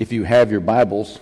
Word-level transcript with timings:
if 0.00 0.10
you 0.10 0.24
have 0.24 0.50
your 0.50 0.60
Bibles, 0.60 1.20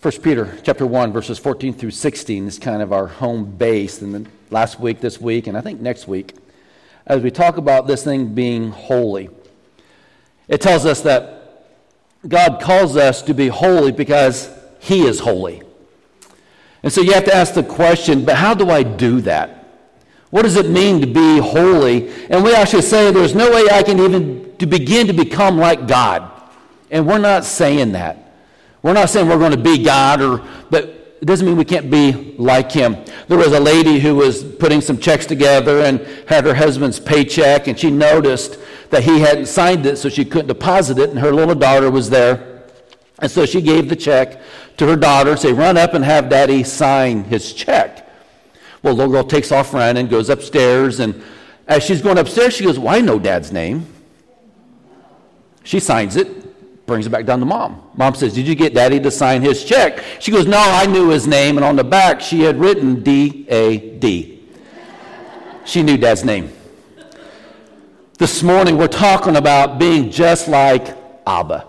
1 0.00 0.12
Peter 0.22 0.56
chapter 0.62 0.86
1, 0.86 1.12
verses 1.12 1.38
14 1.38 1.74
through 1.74 1.90
16 1.90 2.46
is 2.46 2.58
kind 2.58 2.80
of 2.80 2.90
our 2.90 3.06
home 3.06 3.44
base. 3.44 4.00
And 4.00 4.14
then 4.14 4.28
last 4.48 4.80
week, 4.80 5.00
this 5.00 5.20
week, 5.20 5.46
and 5.46 5.58
I 5.58 5.60
think 5.60 5.78
next 5.78 6.08
week, 6.08 6.34
as 7.06 7.20
we 7.20 7.30
talk 7.30 7.58
about 7.58 7.86
this 7.86 8.02
thing 8.02 8.34
being 8.34 8.70
holy, 8.70 9.28
it 10.48 10.62
tells 10.62 10.86
us 10.86 11.02
that 11.02 11.66
God 12.26 12.62
calls 12.62 12.96
us 12.96 13.20
to 13.22 13.34
be 13.34 13.48
holy 13.48 13.92
because 13.92 14.50
He 14.78 15.02
is 15.02 15.20
holy. 15.20 15.62
And 16.82 16.90
so 16.90 17.02
you 17.02 17.12
have 17.12 17.26
to 17.26 17.34
ask 17.34 17.52
the 17.52 17.62
question, 17.62 18.24
but 18.24 18.36
how 18.36 18.54
do 18.54 18.70
I 18.70 18.82
do 18.82 19.20
that? 19.20 19.68
What 20.30 20.42
does 20.42 20.56
it 20.56 20.70
mean 20.70 21.02
to 21.02 21.06
be 21.06 21.38
holy? 21.40 22.08
And 22.30 22.42
we 22.42 22.54
actually 22.54 22.82
say 22.82 23.12
there's 23.12 23.34
no 23.34 23.50
way 23.50 23.68
I 23.70 23.82
can 23.82 23.98
even 23.98 24.56
to 24.56 24.66
begin 24.66 25.08
to 25.08 25.12
become 25.12 25.58
like 25.58 25.86
God. 25.86 26.29
And 26.90 27.06
we're 27.06 27.18
not 27.18 27.44
saying 27.44 27.92
that. 27.92 28.32
We're 28.82 28.94
not 28.94 29.10
saying 29.10 29.28
we're 29.28 29.38
going 29.38 29.52
to 29.52 29.58
be 29.58 29.82
God, 29.82 30.20
or, 30.22 30.44
but 30.70 30.84
it 31.20 31.26
doesn't 31.26 31.46
mean 31.46 31.56
we 31.56 31.64
can't 31.64 31.90
be 31.90 32.34
like 32.38 32.72
Him. 32.72 32.96
There 33.28 33.38
was 33.38 33.52
a 33.52 33.60
lady 33.60 34.00
who 34.00 34.16
was 34.16 34.42
putting 34.42 34.80
some 34.80 34.98
checks 34.98 35.26
together 35.26 35.82
and 35.82 36.00
had 36.26 36.44
her 36.44 36.54
husband's 36.54 36.98
paycheck, 36.98 37.68
and 37.68 37.78
she 37.78 37.90
noticed 37.90 38.58
that 38.88 39.04
he 39.04 39.20
hadn't 39.20 39.46
signed 39.46 39.86
it, 39.86 39.98
so 39.98 40.08
she 40.08 40.24
couldn't 40.24 40.48
deposit 40.48 40.98
it, 40.98 41.10
and 41.10 41.18
her 41.18 41.32
little 41.32 41.54
daughter 41.54 41.90
was 41.90 42.10
there. 42.10 42.64
And 43.18 43.30
so 43.30 43.44
she 43.44 43.60
gave 43.60 43.88
the 43.88 43.96
check 43.96 44.40
to 44.78 44.86
her 44.86 44.96
daughter, 44.96 45.36
say, 45.36 45.52
run 45.52 45.76
up 45.76 45.92
and 45.92 46.04
have 46.04 46.30
daddy 46.30 46.64
sign 46.64 47.24
his 47.24 47.52
check. 47.52 48.08
Well, 48.82 48.94
the 48.94 49.06
little 49.06 49.12
girl 49.12 49.24
takes 49.24 49.52
off 49.52 49.74
running, 49.74 50.00
and 50.00 50.10
goes 50.10 50.30
upstairs, 50.30 51.00
and 51.00 51.22
as 51.68 51.84
she's 51.84 52.00
going 52.00 52.18
upstairs, 52.18 52.54
she 52.54 52.64
goes, 52.64 52.78
Well, 52.78 52.94
I 52.94 53.00
know 53.00 53.18
dad's 53.18 53.52
name. 53.52 53.86
She 55.62 55.78
signs 55.78 56.16
it 56.16 56.49
brings 56.90 57.06
it 57.06 57.10
back 57.10 57.24
down 57.24 57.38
to 57.38 57.46
mom. 57.46 57.80
Mom 57.94 58.16
says, 58.16 58.34
Did 58.34 58.48
you 58.48 58.56
get 58.56 58.74
daddy 58.74 58.98
to 58.98 59.12
sign 59.12 59.42
his 59.42 59.64
check? 59.64 60.02
She 60.18 60.32
goes, 60.32 60.48
No, 60.48 60.58
I 60.58 60.86
knew 60.86 61.08
his 61.08 61.24
name. 61.24 61.56
And 61.56 61.64
on 61.64 61.76
the 61.76 61.84
back, 61.84 62.20
she 62.20 62.40
had 62.40 62.58
written 62.58 63.04
D 63.04 63.46
A 63.48 63.78
D. 64.00 64.42
She 65.64 65.84
knew 65.84 65.96
dad's 65.96 66.24
name. 66.24 66.52
This 68.18 68.42
morning, 68.42 68.76
we're 68.76 68.88
talking 68.88 69.36
about 69.36 69.78
being 69.78 70.10
just 70.10 70.48
like 70.48 70.96
Abba, 71.28 71.64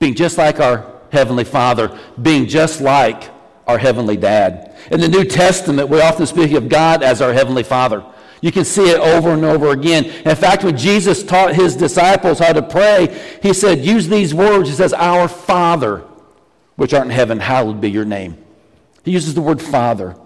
being 0.00 0.16
just 0.16 0.38
like 0.38 0.58
our 0.58 0.84
Heavenly 1.12 1.44
Father, 1.44 1.96
being 2.20 2.48
just 2.48 2.80
like 2.80 3.30
our 3.68 3.78
Heavenly 3.78 4.16
Dad. 4.16 4.76
In 4.90 5.00
the 5.00 5.08
New 5.08 5.22
Testament, 5.22 5.88
we 5.88 6.00
often 6.00 6.26
speak 6.26 6.50
of 6.52 6.68
God 6.68 7.04
as 7.04 7.22
our 7.22 7.32
Heavenly 7.32 7.62
Father. 7.62 8.04
You 8.40 8.52
can 8.52 8.64
see 8.64 8.90
it 8.90 8.98
over 8.98 9.30
and 9.30 9.44
over 9.44 9.70
again. 9.70 10.04
In 10.04 10.36
fact, 10.36 10.62
when 10.62 10.76
Jesus 10.76 11.22
taught 11.22 11.54
his 11.54 11.74
disciples 11.74 12.38
how 12.38 12.52
to 12.52 12.62
pray, 12.62 13.38
he 13.42 13.52
said, 13.52 13.84
Use 13.84 14.08
these 14.08 14.34
words. 14.34 14.68
He 14.68 14.74
says, 14.74 14.92
Our 14.92 15.26
Father, 15.26 16.04
which 16.76 16.92
art 16.92 17.04
in 17.04 17.10
heaven, 17.10 17.40
hallowed 17.40 17.80
be 17.80 17.90
your 17.90 18.04
name. 18.04 18.36
He 19.04 19.12
uses 19.12 19.34
the 19.34 19.40
word 19.40 19.62
Father. 19.62 20.16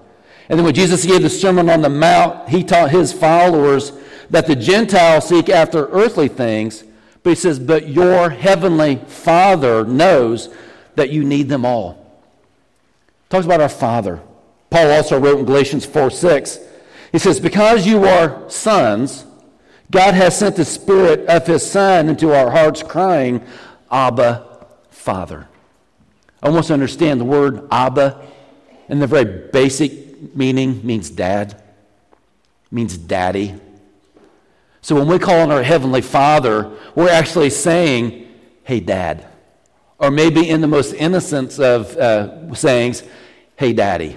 And 0.49 0.59
then 0.59 0.65
when 0.65 0.75
Jesus 0.75 1.05
gave 1.05 1.23
the 1.23 1.31
Sermon 1.31 1.71
on 1.71 1.81
the 1.81 1.89
Mount, 1.89 2.49
he 2.49 2.65
taught 2.65 2.91
his 2.91 3.13
followers 3.13 3.93
that 4.31 4.47
the 4.47 4.57
Gentiles 4.57 5.29
seek 5.29 5.49
after 5.49 5.87
earthly 5.89 6.29
things, 6.29 6.83
but 7.23 7.31
he 7.31 7.37
says, 7.37 7.59
But 7.61 7.89
your 7.89 8.31
heavenly 8.31 8.97
Father 8.97 9.85
knows 9.85 10.53
that 10.97 11.11
you 11.11 11.23
need 11.25 11.49
them 11.49 11.65
all. 11.65 12.21
Talks 13.29 13.47
about 13.47 13.61
our 13.61 13.69
Father. 13.69 14.21
Paul 14.71 14.91
also 14.91 15.21
wrote 15.21 15.39
in 15.39 15.45
Galatians 15.45 15.85
4 15.85 16.11
6, 16.11 16.59
he 17.13 17.19
says, 17.19 17.41
Because 17.41 17.87
you 17.87 18.05
are 18.05 18.49
sons, 18.49 19.25
God 19.91 20.15
has 20.15 20.39
sent 20.39 20.57
the 20.57 20.65
Spirit 20.65 21.27
of 21.29 21.47
His 21.47 21.69
Son 21.69 22.09
into 22.09 22.35
our 22.35 22.51
hearts, 22.51 22.83
crying, 22.83 23.43
Abba, 23.91 24.67
Father. 24.91 25.49
I 26.43 26.49
want 26.49 26.67
to 26.67 26.73
understand 26.73 27.21
the 27.21 27.25
word 27.25 27.67
Abba 27.71 28.21
in 28.89 28.99
the 28.99 29.07
very 29.07 29.49
basic 29.51 30.35
meaning 30.35 30.85
means 30.87 31.11
dad, 31.11 31.61
means 32.71 32.97
daddy. 32.97 33.55
So 34.83 34.95
when 34.95 35.09
we 35.09 35.19
call 35.19 35.41
on 35.41 35.51
our 35.51 35.63
Heavenly 35.63 36.01
Father, 36.01 36.71
we're 36.95 37.11
actually 37.11 37.51
saying, 37.51 38.29
Hey, 38.65 38.81
Dad. 38.81 39.27
Or 39.99 40.11
maybe 40.11 40.49
in 40.49 40.61
the 40.61 40.67
most 40.67 40.95
innocent 40.95 41.59
of 41.59 41.97
uh, 41.97 42.55
sayings, 42.55 43.03
Hey, 43.57 43.73
Daddy. 43.73 44.17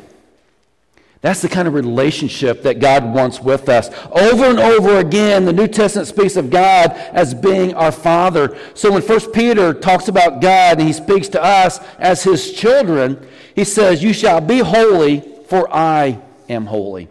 That's 1.24 1.42
the 1.42 1.48
kind 1.48 1.70
of 1.70 1.74
relationship 1.74 2.64
that 2.64 2.80
God 2.80 3.14
wants 3.14 3.40
with 3.40 3.70
us. 3.70 3.88
Over 4.12 4.44
and 4.44 4.60
over 4.60 4.98
again, 4.98 5.46
the 5.46 5.54
New 5.54 5.70
Testament 5.70 6.10
speaks 6.10 6.36
of 6.36 6.50
God 6.50 6.92
as 7.14 7.34
being 7.34 7.74
our 7.76 7.94
Father. 7.94 8.58
So 8.74 8.92
when 8.92 9.02
1 9.02 9.32
Peter 9.32 9.74
talks 9.74 10.10
about 10.10 10.42
God 10.42 10.80
and 10.80 10.86
he 10.86 10.92
speaks 10.92 11.30
to 11.30 11.42
us 11.42 11.80
as 11.98 12.24
his 12.24 12.52
children, 12.52 13.26
he 13.56 13.64
says, 13.64 14.04
You 14.04 14.12
shall 14.12 14.42
be 14.42 14.60
holy, 14.60 15.22
for 15.48 15.74
I 15.74 16.20
am 16.50 16.66
holy. 16.66 17.08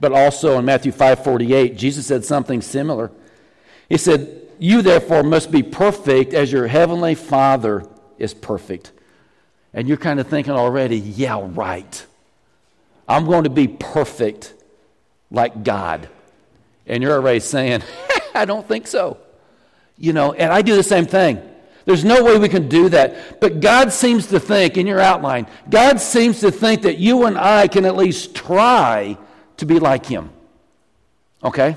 But 0.00 0.10
also 0.10 0.58
in 0.58 0.64
Matthew 0.64 0.90
5:48, 0.90 1.76
Jesus 1.76 2.08
said 2.08 2.24
something 2.24 2.60
similar. 2.60 3.12
He 3.88 3.98
said, 3.98 4.48
You 4.58 4.82
therefore 4.82 5.22
must 5.22 5.52
be 5.52 5.62
perfect 5.62 6.34
as 6.34 6.50
your 6.50 6.66
heavenly 6.66 7.14
Father 7.14 7.86
is 8.18 8.34
perfect. 8.34 8.90
And 9.72 9.86
you're 9.86 9.96
kind 9.96 10.18
of 10.18 10.26
thinking 10.26 10.54
already, 10.54 10.98
yeah, 10.98 11.40
right. 11.40 12.04
I'm 13.08 13.24
going 13.24 13.44
to 13.44 13.50
be 13.50 13.66
perfect 13.66 14.54
like 15.30 15.64
God. 15.64 16.08
And 16.86 17.02
you're 17.02 17.14
already 17.14 17.40
saying, 17.40 17.82
I 18.34 18.44
don't 18.44 18.66
think 18.68 18.86
so. 18.86 19.18
You 19.96 20.12
know, 20.12 20.32
and 20.32 20.52
I 20.52 20.62
do 20.62 20.76
the 20.76 20.82
same 20.82 21.06
thing. 21.06 21.42
There's 21.86 22.04
no 22.04 22.22
way 22.22 22.38
we 22.38 22.50
can 22.50 22.68
do 22.68 22.90
that. 22.90 23.40
But 23.40 23.60
God 23.60 23.92
seems 23.92 24.26
to 24.26 24.38
think, 24.38 24.76
in 24.76 24.86
your 24.86 25.00
outline, 25.00 25.46
God 25.70 26.00
seems 26.00 26.40
to 26.40 26.50
think 26.50 26.82
that 26.82 26.98
you 26.98 27.24
and 27.24 27.38
I 27.38 27.66
can 27.66 27.86
at 27.86 27.96
least 27.96 28.34
try 28.34 29.16
to 29.56 29.66
be 29.66 29.78
like 29.78 30.04
Him. 30.04 30.30
Okay? 31.42 31.76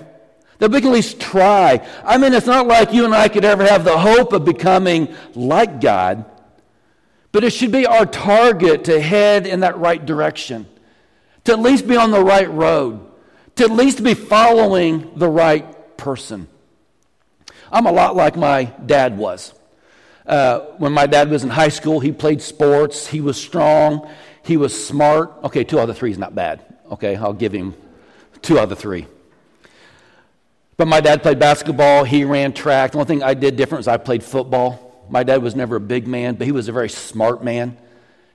That 0.59 0.69
we 0.69 0.81
can 0.81 0.89
at 0.89 0.95
least 0.95 1.21
try. 1.21 1.87
I 2.03 2.17
mean, 2.17 2.33
it's 2.33 2.45
not 2.45 2.67
like 2.67 2.91
you 2.91 3.05
and 3.05 3.15
I 3.15 3.29
could 3.29 3.45
ever 3.45 3.63
have 3.63 3.85
the 3.85 3.97
hope 3.97 4.33
of 4.33 4.43
becoming 4.43 5.15
like 5.33 5.79
God, 5.79 6.25
but 7.31 7.45
it 7.45 7.51
should 7.51 7.71
be 7.71 7.87
our 7.87 8.05
target 8.05 8.83
to 8.85 8.99
head 8.99 9.47
in 9.47 9.61
that 9.61 9.77
right 9.79 10.05
direction 10.05 10.67
to 11.45 11.53
at 11.53 11.59
least 11.59 11.87
be 11.87 11.95
on 11.95 12.11
the 12.11 12.23
right 12.23 12.51
road, 12.51 12.99
to 13.55 13.63
at 13.63 13.71
least 13.71 14.03
be 14.03 14.13
following 14.13 15.11
the 15.15 15.27
right 15.27 15.97
person. 15.97 16.47
I'm 17.71 17.85
a 17.85 17.91
lot 17.91 18.15
like 18.15 18.35
my 18.35 18.65
dad 18.85 19.17
was. 19.17 19.53
Uh, 20.25 20.59
when 20.77 20.91
my 20.91 21.07
dad 21.07 21.29
was 21.29 21.43
in 21.43 21.49
high 21.49 21.69
school, 21.69 21.99
he 21.99 22.11
played 22.11 22.41
sports, 22.41 23.07
he 23.07 23.21
was 23.21 23.37
strong, 23.37 24.09
he 24.43 24.57
was 24.57 24.87
smart. 24.87 25.31
Okay, 25.43 25.63
two 25.63 25.79
out 25.79 25.89
of 25.89 25.97
three 25.97 26.11
is 26.11 26.17
not 26.17 26.35
bad. 26.35 26.63
Okay, 26.91 27.15
I'll 27.15 27.33
give 27.33 27.51
him 27.51 27.73
two 28.41 28.59
out 28.59 28.71
of 28.71 28.77
three. 28.77 29.07
But 30.77 30.87
my 30.87 30.99
dad 30.99 31.21
played 31.21 31.39
basketball, 31.39 32.03
he 32.03 32.23
ran 32.23 32.53
track. 32.53 32.91
The 32.91 32.97
only 32.97 33.07
thing 33.07 33.23
I 33.23 33.33
did 33.33 33.55
different 33.55 33.79
was 33.79 33.87
I 33.87 33.97
played 33.97 34.23
football. 34.23 35.05
My 35.09 35.23
dad 35.23 35.41
was 35.41 35.55
never 35.55 35.75
a 35.75 35.81
big 35.81 36.07
man, 36.07 36.35
but 36.35 36.45
he 36.45 36.51
was 36.51 36.67
a 36.67 36.71
very 36.71 36.89
smart 36.89 37.43
man. 37.43 37.77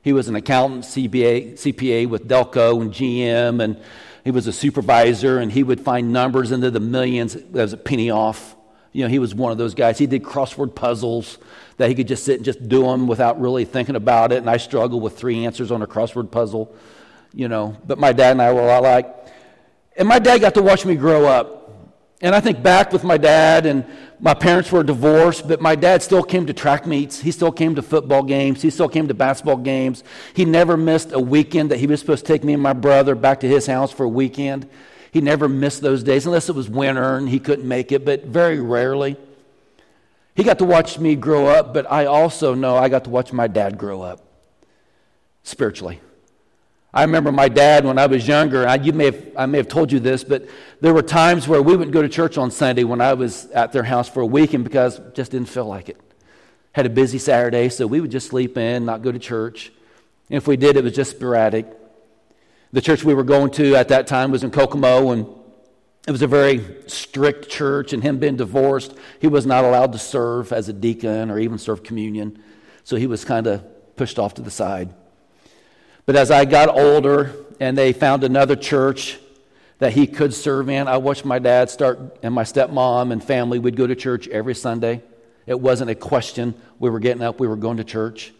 He 0.06 0.12
was 0.12 0.28
an 0.28 0.36
accountant, 0.36 0.84
CPA, 0.84 1.54
CPA 1.54 2.08
with 2.08 2.28
Delco 2.28 2.80
and 2.80 2.92
GM, 2.92 3.60
and 3.60 3.82
he 4.22 4.30
was 4.30 4.46
a 4.46 4.52
supervisor, 4.52 5.38
and 5.40 5.50
he 5.50 5.64
would 5.64 5.80
find 5.80 6.12
numbers 6.12 6.52
into 6.52 6.70
the 6.70 6.78
millions 6.78 7.34
as 7.56 7.72
a 7.72 7.76
penny 7.76 8.08
off. 8.08 8.54
You 8.92 9.02
know, 9.02 9.08
he 9.08 9.18
was 9.18 9.34
one 9.34 9.50
of 9.50 9.58
those 9.58 9.74
guys. 9.74 9.98
He 9.98 10.06
did 10.06 10.22
crossword 10.22 10.76
puzzles 10.76 11.38
that 11.78 11.88
he 11.88 11.96
could 11.96 12.06
just 12.06 12.24
sit 12.24 12.36
and 12.36 12.44
just 12.44 12.68
do 12.68 12.82
them 12.82 13.08
without 13.08 13.40
really 13.40 13.64
thinking 13.64 13.96
about 13.96 14.30
it. 14.30 14.36
And 14.36 14.48
I 14.48 14.58
struggled 14.58 15.02
with 15.02 15.18
three 15.18 15.44
answers 15.44 15.72
on 15.72 15.82
a 15.82 15.88
crossword 15.88 16.30
puzzle, 16.30 16.72
you 17.34 17.48
know. 17.48 17.76
But 17.84 17.98
my 17.98 18.12
dad 18.12 18.30
and 18.30 18.42
I 18.42 18.52
were 18.52 18.60
a 18.60 18.66
lot 18.66 18.84
like. 18.84 19.12
And 19.96 20.06
my 20.06 20.20
dad 20.20 20.40
got 20.40 20.54
to 20.54 20.62
watch 20.62 20.86
me 20.86 20.94
grow 20.94 21.26
up. 21.26 21.55
And 22.22 22.34
I 22.34 22.40
think 22.40 22.62
back 22.62 22.92
with 22.92 23.04
my 23.04 23.18
dad, 23.18 23.66
and 23.66 23.84
my 24.20 24.32
parents 24.32 24.72
were 24.72 24.82
divorced, 24.82 25.46
but 25.46 25.60
my 25.60 25.74
dad 25.74 26.02
still 26.02 26.22
came 26.22 26.46
to 26.46 26.54
track 26.54 26.86
meets. 26.86 27.20
He 27.20 27.30
still 27.30 27.52
came 27.52 27.74
to 27.74 27.82
football 27.82 28.22
games. 28.22 28.62
He 28.62 28.70
still 28.70 28.88
came 28.88 29.06
to 29.08 29.14
basketball 29.14 29.58
games. 29.58 30.02
He 30.32 30.46
never 30.46 30.78
missed 30.78 31.12
a 31.12 31.20
weekend 31.20 31.70
that 31.70 31.78
he 31.78 31.86
was 31.86 32.00
supposed 32.00 32.24
to 32.24 32.32
take 32.32 32.42
me 32.42 32.54
and 32.54 32.62
my 32.62 32.72
brother 32.72 33.14
back 33.14 33.40
to 33.40 33.48
his 33.48 33.66
house 33.66 33.92
for 33.92 34.04
a 34.04 34.08
weekend. 34.08 34.66
He 35.10 35.20
never 35.20 35.48
missed 35.48 35.82
those 35.82 36.02
days, 36.02 36.24
unless 36.24 36.48
it 36.48 36.54
was 36.54 36.70
winter 36.70 37.16
and 37.16 37.28
he 37.28 37.38
couldn't 37.38 37.68
make 37.68 37.92
it, 37.92 38.04
but 38.04 38.24
very 38.24 38.60
rarely. 38.60 39.16
He 40.34 40.42
got 40.42 40.58
to 40.58 40.64
watch 40.64 40.98
me 40.98 41.16
grow 41.16 41.46
up, 41.46 41.74
but 41.74 41.90
I 41.90 42.06
also 42.06 42.54
know 42.54 42.76
I 42.76 42.88
got 42.88 43.04
to 43.04 43.10
watch 43.10 43.32
my 43.32 43.46
dad 43.46 43.78
grow 43.78 44.02
up 44.02 44.22
spiritually. 45.42 46.00
I 46.96 47.02
remember 47.02 47.30
my 47.30 47.50
dad 47.50 47.84
when 47.84 47.98
I 47.98 48.06
was 48.06 48.26
younger. 48.26 48.66
I, 48.66 48.76
you 48.76 48.94
may 48.94 49.04
have, 49.04 49.22
I 49.36 49.44
may 49.44 49.58
have 49.58 49.68
told 49.68 49.92
you 49.92 50.00
this, 50.00 50.24
but 50.24 50.48
there 50.80 50.94
were 50.94 51.02
times 51.02 51.46
where 51.46 51.60
we 51.60 51.76
wouldn't 51.76 51.92
go 51.92 52.00
to 52.00 52.08
church 52.08 52.38
on 52.38 52.50
Sunday 52.50 52.84
when 52.84 53.02
I 53.02 53.12
was 53.12 53.50
at 53.50 53.72
their 53.72 53.82
house 53.82 54.08
for 54.08 54.22
a 54.22 54.26
weekend 54.26 54.64
because 54.64 54.98
just 55.12 55.32
didn't 55.32 55.50
feel 55.50 55.66
like 55.66 55.90
it. 55.90 56.00
Had 56.72 56.86
a 56.86 56.88
busy 56.88 57.18
Saturday, 57.18 57.68
so 57.68 57.86
we 57.86 58.00
would 58.00 58.10
just 58.10 58.28
sleep 58.28 58.56
in, 58.56 58.86
not 58.86 59.02
go 59.02 59.12
to 59.12 59.18
church. 59.18 59.70
And 60.30 60.38
if 60.38 60.48
we 60.48 60.56
did, 60.56 60.78
it 60.78 60.84
was 60.84 60.94
just 60.94 61.10
sporadic. 61.10 61.66
The 62.72 62.80
church 62.80 63.04
we 63.04 63.12
were 63.12 63.24
going 63.24 63.50
to 63.52 63.76
at 63.76 63.88
that 63.88 64.06
time 64.06 64.30
was 64.30 64.42
in 64.42 64.50
Kokomo, 64.50 65.10
and 65.10 65.26
It 66.08 66.12
was 66.12 66.22
a 66.22 66.26
very 66.26 66.64
strict 66.86 67.50
church, 67.50 67.92
and 67.92 68.02
him 68.02 68.18
being 68.18 68.36
divorced, 68.36 68.96
he 69.20 69.26
was 69.26 69.44
not 69.44 69.66
allowed 69.66 69.92
to 69.92 69.98
serve 69.98 70.50
as 70.50 70.70
a 70.70 70.72
deacon 70.72 71.30
or 71.30 71.38
even 71.38 71.58
serve 71.58 71.82
communion. 71.82 72.42
So 72.84 72.96
he 72.96 73.06
was 73.06 73.22
kind 73.22 73.46
of 73.46 73.96
pushed 73.96 74.18
off 74.18 74.32
to 74.34 74.42
the 74.42 74.50
side. 74.50 74.94
But 76.06 76.14
as 76.14 76.30
I 76.30 76.44
got 76.44 76.68
older 76.68 77.34
and 77.58 77.76
they 77.76 77.92
found 77.92 78.22
another 78.22 78.54
church 78.54 79.18
that 79.78 79.92
he 79.92 80.06
could 80.06 80.32
serve 80.32 80.70
in, 80.70 80.86
I 80.86 80.96
watched 80.98 81.24
my 81.24 81.40
dad 81.40 81.68
start, 81.68 82.18
and 82.22 82.32
my 82.32 82.44
stepmom 82.44 83.12
and 83.12 83.22
family 83.22 83.58
would 83.58 83.76
go 83.76 83.86
to 83.86 83.94
church 83.94 84.28
every 84.28 84.54
Sunday. 84.54 85.02
It 85.46 85.60
wasn't 85.60 85.90
a 85.90 85.94
question. 85.94 86.54
We 86.78 86.90
were 86.90 87.00
getting 87.00 87.22
up, 87.22 87.40
we 87.40 87.48
were 87.48 87.56
going 87.56 87.76
to 87.78 87.84
church. 87.84 88.32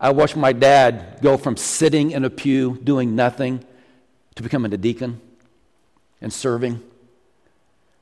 I 0.00 0.10
watched 0.10 0.36
my 0.36 0.52
dad 0.52 1.20
go 1.22 1.38
from 1.38 1.56
sitting 1.56 2.10
in 2.10 2.24
a 2.24 2.30
pew 2.30 2.78
doing 2.82 3.14
nothing 3.14 3.64
to 4.34 4.42
becoming 4.42 4.72
a 4.74 4.76
deacon 4.76 5.20
and 6.20 6.32
serving. 6.32 6.82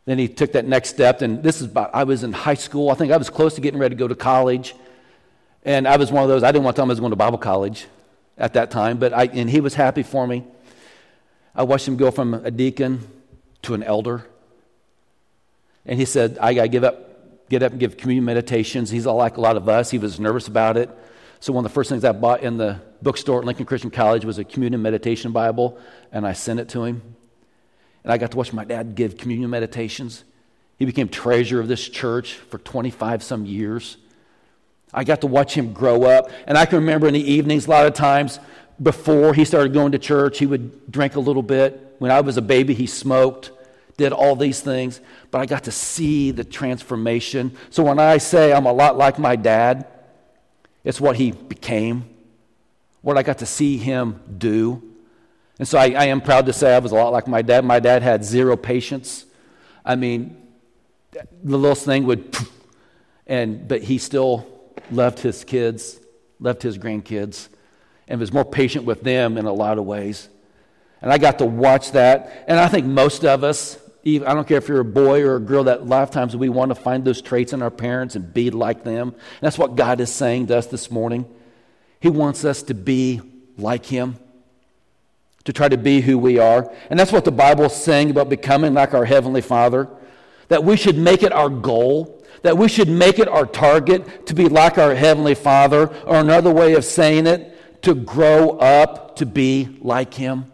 Then 0.07 0.19
he 0.19 0.29
took 0.29 0.53
that 0.53 0.67
next 0.67 0.89
step, 0.91 1.23
and 1.23 1.43
this 1.43 1.61
is 1.61 1.69
about, 1.69 1.95
I 1.95 2.05
was 2.05 2.25
in 2.25 2.33
high 2.33 2.55
school. 2.55 2.91
I 2.91 2.95
think 2.95 3.13
I 3.13 3.17
was 3.19 3.31
close 3.31 3.55
to 3.55 3.61
getting 3.61 3.79
ready 3.79 3.95
to 3.95 3.99
go 3.99 4.09
to 4.09 4.15
college. 4.15 4.75
And 5.65 5.87
I 5.87 5.97
was 5.97 6.11
one 6.11 6.23
of 6.23 6.29
those, 6.29 6.43
I 6.43 6.51
didn't 6.51 6.65
want 6.65 6.75
to 6.75 6.79
tell 6.79 6.85
him 6.85 6.91
I 6.91 6.93
was 6.93 7.01
going 7.01 7.11
to 7.11 7.17
Bible 7.17 7.39
college 7.39 7.87
at 8.37 8.55
that 8.55 8.71
time, 8.71 8.99
but 8.99 9.13
I, 9.13 9.25
and 9.27 9.49
he 9.49 9.61
was 9.61 9.75
happy 9.75 10.03
for 10.03 10.27
me. 10.27 10.45
I 11.55 11.63
watched 11.63 11.87
him 11.87 11.97
go 11.97 12.11
from 12.11 12.35
a 12.35 12.51
deacon 12.51 13.07
to 13.63 13.75
an 13.75 13.83
elder. 13.83 14.27
And 15.87 15.99
he 15.99 16.05
said, 16.05 16.39
I 16.41 16.55
got 16.55 16.63
to 16.63 16.69
give 16.69 16.85
up, 16.85 17.49
get 17.49 17.63
up 17.63 17.73
and 17.73 17.81
give 17.81 17.97
communion 17.97 18.25
meditations. 18.25 18.91
He's 18.91 19.07
like 19.07 19.37
a 19.37 19.41
lot 19.41 19.57
of 19.57 19.69
us. 19.69 19.91
He 19.91 19.99
was 19.99 20.19
nervous 20.19 20.49
about 20.49 20.77
it. 20.77 20.91
So 21.41 21.53
one 21.53 21.65
of 21.65 21.71
the 21.71 21.75
first 21.75 21.91
things 21.91 22.05
I 22.05 22.13
bought 22.13 22.43
in 22.43 22.57
the 22.57 22.81
bookstore 23.03 23.41
at 23.41 23.45
Lincoln 23.45 23.67
Christian 23.67 23.91
College 23.91 24.25
was 24.25 24.39
a 24.39 24.45
communion 24.45 24.81
meditation 24.81 25.31
Bible, 25.31 25.79
and 26.11 26.27
I 26.27 26.33
sent 26.33 26.59
it 26.59 26.71
to 26.71 26.85
him. 26.85 27.03
And 28.03 28.13
I 28.13 28.19
got 28.19 28.31
to 28.33 28.37
watch 28.37 28.53
my 28.53 28.65
dad 28.65 28.95
give 28.95 29.19
communion 29.19 29.51
meditations. 29.51 30.25
He 30.79 30.87
became 30.87 31.09
treasurer 31.09 31.61
of 31.61 31.69
this 31.69 31.87
church 31.87 32.35
for 32.35 32.59
25 32.59 33.23
some 33.23 33.47
years. 33.47 33.99
I 34.93 35.05
got 35.05 35.21
to 35.23 35.27
watch 35.27 35.55
him 35.55 35.73
grow 35.73 36.05
up. 36.05 36.31
And 36.47 36.57
I 36.57 36.67
can 36.67 36.79
remember 36.79 37.07
in 37.09 37.15
the 37.15 37.33
evenings, 37.33 37.67
a 37.67 37.71
lot 37.71 37.87
of 37.87 37.95
times 37.95 38.39
before 38.83 39.35
he 39.35 39.45
started 39.45 39.73
going 39.73 39.93
to 39.93 39.99
church, 39.99 40.39
he 40.39 40.47
would 40.47 40.91
drink 40.91 41.17
a 41.17 41.21
little 41.21 41.43
bit. 41.43 41.97
When 41.99 42.11
I 42.11 42.21
was 42.21 42.37
a 42.37 42.43
baby, 42.43 42.75
he 42.75 42.87
smoked, 42.87 43.51
did 43.97 44.13
all 44.13 44.37
these 44.37 44.61
things. 44.61 45.01
But 45.31 45.41
I 45.41 45.47
got 45.47 45.65
to 45.65 45.73
see 45.73 46.31
the 46.31 46.45
transformation. 46.45 47.57
So 47.71 47.83
when 47.83 47.99
I 47.99 48.19
say 48.19 48.53
I'm 48.53 48.67
a 48.67 48.73
lot 48.73 48.97
like 48.97 49.19
my 49.19 49.37
dad, 49.37 49.87
it's 50.85 51.01
what 51.01 51.17
he 51.17 51.33
became, 51.33 52.05
what 53.01 53.17
I 53.17 53.23
got 53.23 53.39
to 53.39 53.47
see 53.47 53.79
him 53.79 54.21
do. 54.39 54.83
And 55.59 55.67
so 55.67 55.79
I, 55.79 55.87
I, 55.91 56.05
am 56.07 56.21
proud 56.21 56.47
to 56.47 56.53
say 56.53 56.75
I 56.75 56.79
was 56.79 56.93
a 56.93 56.97
lot 56.97 57.13
like 57.13 57.29
my 57.29 57.41
dad. 57.41 57.65
My 57.65 57.79
dad 57.79 58.03
had 58.03 58.25
zero 58.25 58.57
patience. 58.57 59.25
I 59.85 59.95
mean, 59.95 60.37
the 61.13 61.57
little 61.57 61.77
thing 61.77 62.05
would, 62.07 62.37
and 63.27 63.69
but 63.69 63.83
he 63.83 63.99
still 63.99 64.54
loved 64.91 65.21
his 65.21 65.45
kids, 65.45 66.01
loved 66.41 66.63
his 66.63 66.79
grandkids, 66.79 67.49
and 68.09 68.21
was 68.21 68.33
more 68.33 68.45
patient 68.45 68.85
with 68.85 69.03
them 69.03 69.39
in 69.39 69.47
a 69.47 69.53
lot 69.53 69.79
of 69.79 69.85
ways. 69.85 70.29
And 71.03 71.13
I 71.13 71.19
got 71.19 71.39
to 71.39 71.47
watch 71.47 71.93
that. 71.93 72.45
And 72.49 72.59
I 72.59 72.69
think 72.69 72.87
most 72.87 73.25
of 73.25 73.45
us, 73.45 73.79
even, 74.05 74.27
I 74.27 74.35
don't 74.35 74.47
care 74.47 74.59
if 74.59 74.69
you're 74.69 74.81
a 74.81 74.85
boy 74.85 75.23
or 75.23 75.37
a 75.37 75.41
girl, 75.41 75.65
that 75.65 75.87
lifetimes 75.87 76.37
we 76.37 76.49
want 76.49 76.71
to 76.71 76.75
find 76.75 77.05
those 77.05 77.23
traits 77.23 77.53
in 77.53 77.63
our 77.63 77.71
parents 77.71 78.17
and 78.17 78.33
be 78.33 78.51
like 78.51 78.85
them. 78.85 79.09
And 79.09 79.41
that's 79.41 79.59
what 79.59 79.77
God 79.77 80.01
is 80.01 80.13
saying 80.13 80.47
to 80.49 80.59
us 80.59 80.67
this 80.67 80.91
morning. 80.91 81.27
He 82.01 82.09
wants 82.09 82.45
us 82.45 82.63
to 82.65 82.75
be 82.75 83.21
like 83.57 83.87
Him 83.87 84.19
to 85.45 85.53
try 85.53 85.69
to 85.69 85.77
be 85.77 86.01
who 86.01 86.19
we 86.19 86.39
are. 86.39 86.73
And 86.91 86.99
that's 86.99 87.13
what 87.13 87.25
the 87.25 87.33
Bible 87.33 87.65
is 87.65 87.75
saying 87.75 88.11
about 88.11 88.29
becoming 88.29 88.75
like 88.75 88.95
our 88.95 89.05
Heavenly 89.05 89.43
Father. 89.43 89.89
That 90.49 90.65
we 90.65 90.77
should 90.77 90.99
make 90.99 91.23
it 91.23 91.33
our 91.33 91.49
goal, 91.49 92.14
that 92.45 92.59
we 92.59 92.69
should 92.69 92.91
make 92.91 93.19
it 93.19 93.27
our 93.27 93.47
target 93.47 94.27
to 94.27 94.35
be 94.35 94.51
like 94.51 94.77
our 94.77 94.95
Heavenly 94.95 95.35
Father, 95.35 95.89
or 96.05 96.17
another 96.17 96.53
way 96.53 96.75
of 96.75 96.85
saying 96.85 97.27
it, 97.27 97.83
to 97.83 97.95
grow 97.95 98.51
up 98.59 99.17
to 99.17 99.25
be 99.25 99.79
like 99.81 100.13
Him. 100.13 100.53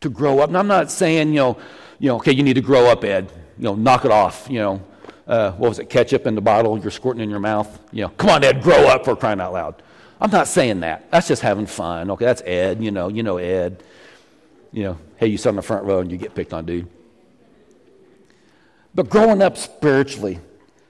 To 0.00 0.10
grow 0.10 0.40
up. 0.40 0.48
And 0.48 0.58
I'm 0.58 0.66
not 0.66 0.90
saying, 0.90 1.28
you 1.28 1.34
know, 1.36 1.58
you 2.00 2.08
know, 2.08 2.16
okay, 2.16 2.32
you 2.32 2.42
need 2.42 2.54
to 2.54 2.62
grow 2.62 2.86
up, 2.90 3.04
Ed. 3.04 3.30
You 3.58 3.64
know, 3.64 3.76
knock 3.76 4.04
it 4.04 4.10
off. 4.10 4.48
You 4.50 4.58
know, 4.58 4.82
uh, 5.28 5.52
what 5.52 5.68
was 5.68 5.78
it, 5.78 5.88
ketchup 5.88 6.26
in 6.26 6.34
the 6.34 6.40
bottle 6.40 6.76
you're 6.80 6.90
squirting 6.90 7.22
in 7.22 7.30
your 7.30 7.38
mouth? 7.38 7.68
You 7.92 8.02
know, 8.02 8.08
come 8.08 8.30
on, 8.30 8.42
Ed, 8.42 8.60
grow 8.60 8.88
up 8.88 9.04
for 9.04 9.14
crying 9.14 9.40
out 9.40 9.52
loud. 9.52 9.80
I'm 10.20 10.32
not 10.32 10.48
saying 10.48 10.80
that. 10.80 11.12
That's 11.12 11.28
just 11.28 11.42
having 11.42 11.66
fun. 11.66 12.10
Okay, 12.10 12.24
that's 12.24 12.42
Ed. 12.42 12.82
You 12.82 12.90
know, 12.90 13.06
you 13.06 13.22
know 13.22 13.36
Ed. 13.36 13.84
You 14.72 14.82
know, 14.82 14.98
hey, 15.16 15.28
you 15.28 15.38
sit 15.38 15.50
on 15.50 15.56
the 15.56 15.62
front 15.62 15.84
row 15.84 16.00
and 16.00 16.10
you 16.10 16.18
get 16.18 16.34
picked 16.34 16.52
on, 16.52 16.66
dude. 16.66 16.88
But 18.94 19.08
growing 19.08 19.42
up 19.42 19.56
spiritually. 19.56 20.40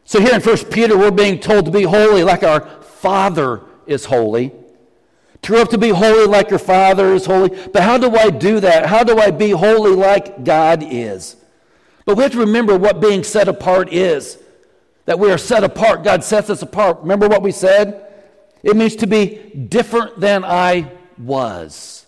So 0.05 0.21
here 0.21 0.35
in 0.35 0.41
First 0.41 0.71
Peter, 0.71 0.97
we're 0.97 1.11
being 1.11 1.39
told 1.39 1.67
to 1.67 1.71
be 1.71 1.83
holy 1.83 2.25
like 2.25 2.43
our 2.43 2.61
Father 2.83 3.61
is 3.87 4.07
holy. 4.07 4.53
To 5.43 5.53
grow 5.53 5.63
up 5.63 5.71
to 5.71 5.79
be 5.79 5.91
holy 5.91 6.27
like 6.27 6.51
your 6.51 6.59
Father 6.59 7.15
is 7.15 7.27
holy. 7.27 7.49
But 7.73 7.83
how 7.83 7.99
do 7.99 8.15
I 8.17 8.31
do 8.31 8.61
that? 8.61 8.87
How 8.87 9.05
do 9.05 9.19
I 9.19 9.31
be 9.31 9.51
holy 9.51 9.95
like 9.95 10.45
God 10.45 10.83
is? 10.83 11.37
But 12.05 12.17
we 12.17 12.23
have 12.23 12.33
to 12.33 12.39
remember 12.39 12.77
what 12.77 13.01
being 13.01 13.23
set 13.23 13.49
apart 13.49 13.93
is. 13.93 14.39
That 15.07 15.19
we 15.19 15.31
are 15.31 15.39
set 15.39 15.65
apart. 15.65 16.05
God 16.05 16.25
sets 16.25 16.51
us 16.51 16.63
apart. 16.63 17.01
Remember 17.01 17.29
what 17.29 17.43
we 17.43 17.53
said? 17.53 18.07
It 18.63 18.77
means 18.77 18.97
to 18.97 19.07
be 19.07 19.37
different 19.69 20.21
than 20.21 20.45
I 20.45 20.93
was. 21.17 22.07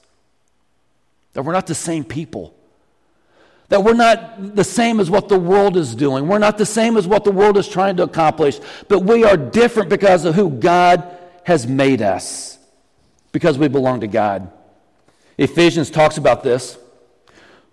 That 1.33 1.43
we're 1.43 1.53
not 1.53 1.67
the 1.67 1.75
same 1.75 2.05
people. 2.05 2.55
That 3.73 3.83
we're 3.83 3.95
not 3.95 4.55
the 4.55 4.65
same 4.65 5.01
as 5.01 5.09
what 5.09 5.31
the 5.31 5.39
world 5.39 5.79
is 5.79 5.95
doing. 5.95 6.29
We're 6.29 6.39
not 6.39 6.59
the 6.59 6.67
same 6.67 6.99
as 6.99 7.09
what 7.09 7.25
the 7.25 7.31
world 7.31 7.57
is 7.57 7.67
trying 7.67 7.97
to 7.97 8.03
accomplish. 8.03 8.61
But 8.87 8.99
we 8.99 9.25
are 9.25 9.35
different 9.35 9.89
because 9.89 10.27
of 10.27 10.35
who 10.35 10.51
God 10.51 11.03
has 11.45 11.67
made 11.67 12.03
us, 12.03 12.59
because 13.33 13.57
we 13.57 13.69
belong 13.69 14.01
to 14.01 14.07
God. 14.07 14.53
Ephesians 15.39 15.89
talks 15.89 16.19
about 16.19 16.43
this. 16.43 16.77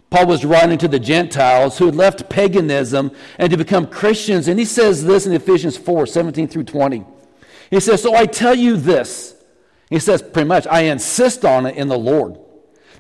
Paul 0.10 0.28
was 0.28 0.46
writing 0.46 0.78
to 0.78 0.88
the 0.88 1.02
Gentiles 1.02 1.78
who 1.78 1.88
had 1.88 1.96
left 1.96 2.30
paganism 2.30 3.12
and 3.38 3.52
to 3.52 3.58
become 3.58 3.86
Christians. 3.86 4.48
And 4.48 4.58
he 4.58 4.64
says 4.64 5.04
this 5.04 5.28
in 5.28 5.34
Ephesians 5.34 5.76
4 5.76 6.06
17 6.08 6.48
through 6.48 6.64
20. 6.64 7.04
He 7.72 7.82
says, 7.82 8.02
So 8.02 8.16
I 8.16 8.26
tell 8.26 8.56
you 8.56 8.78
this. 8.78 9.36
He 9.90 10.00
says, 10.00 10.22
pretty 10.22 10.48
much, 10.48 10.66
I 10.66 10.84
insist 10.84 11.44
on 11.44 11.66
it 11.66 11.76
in 11.76 11.90
the 11.90 11.98
Lord, 11.98 12.38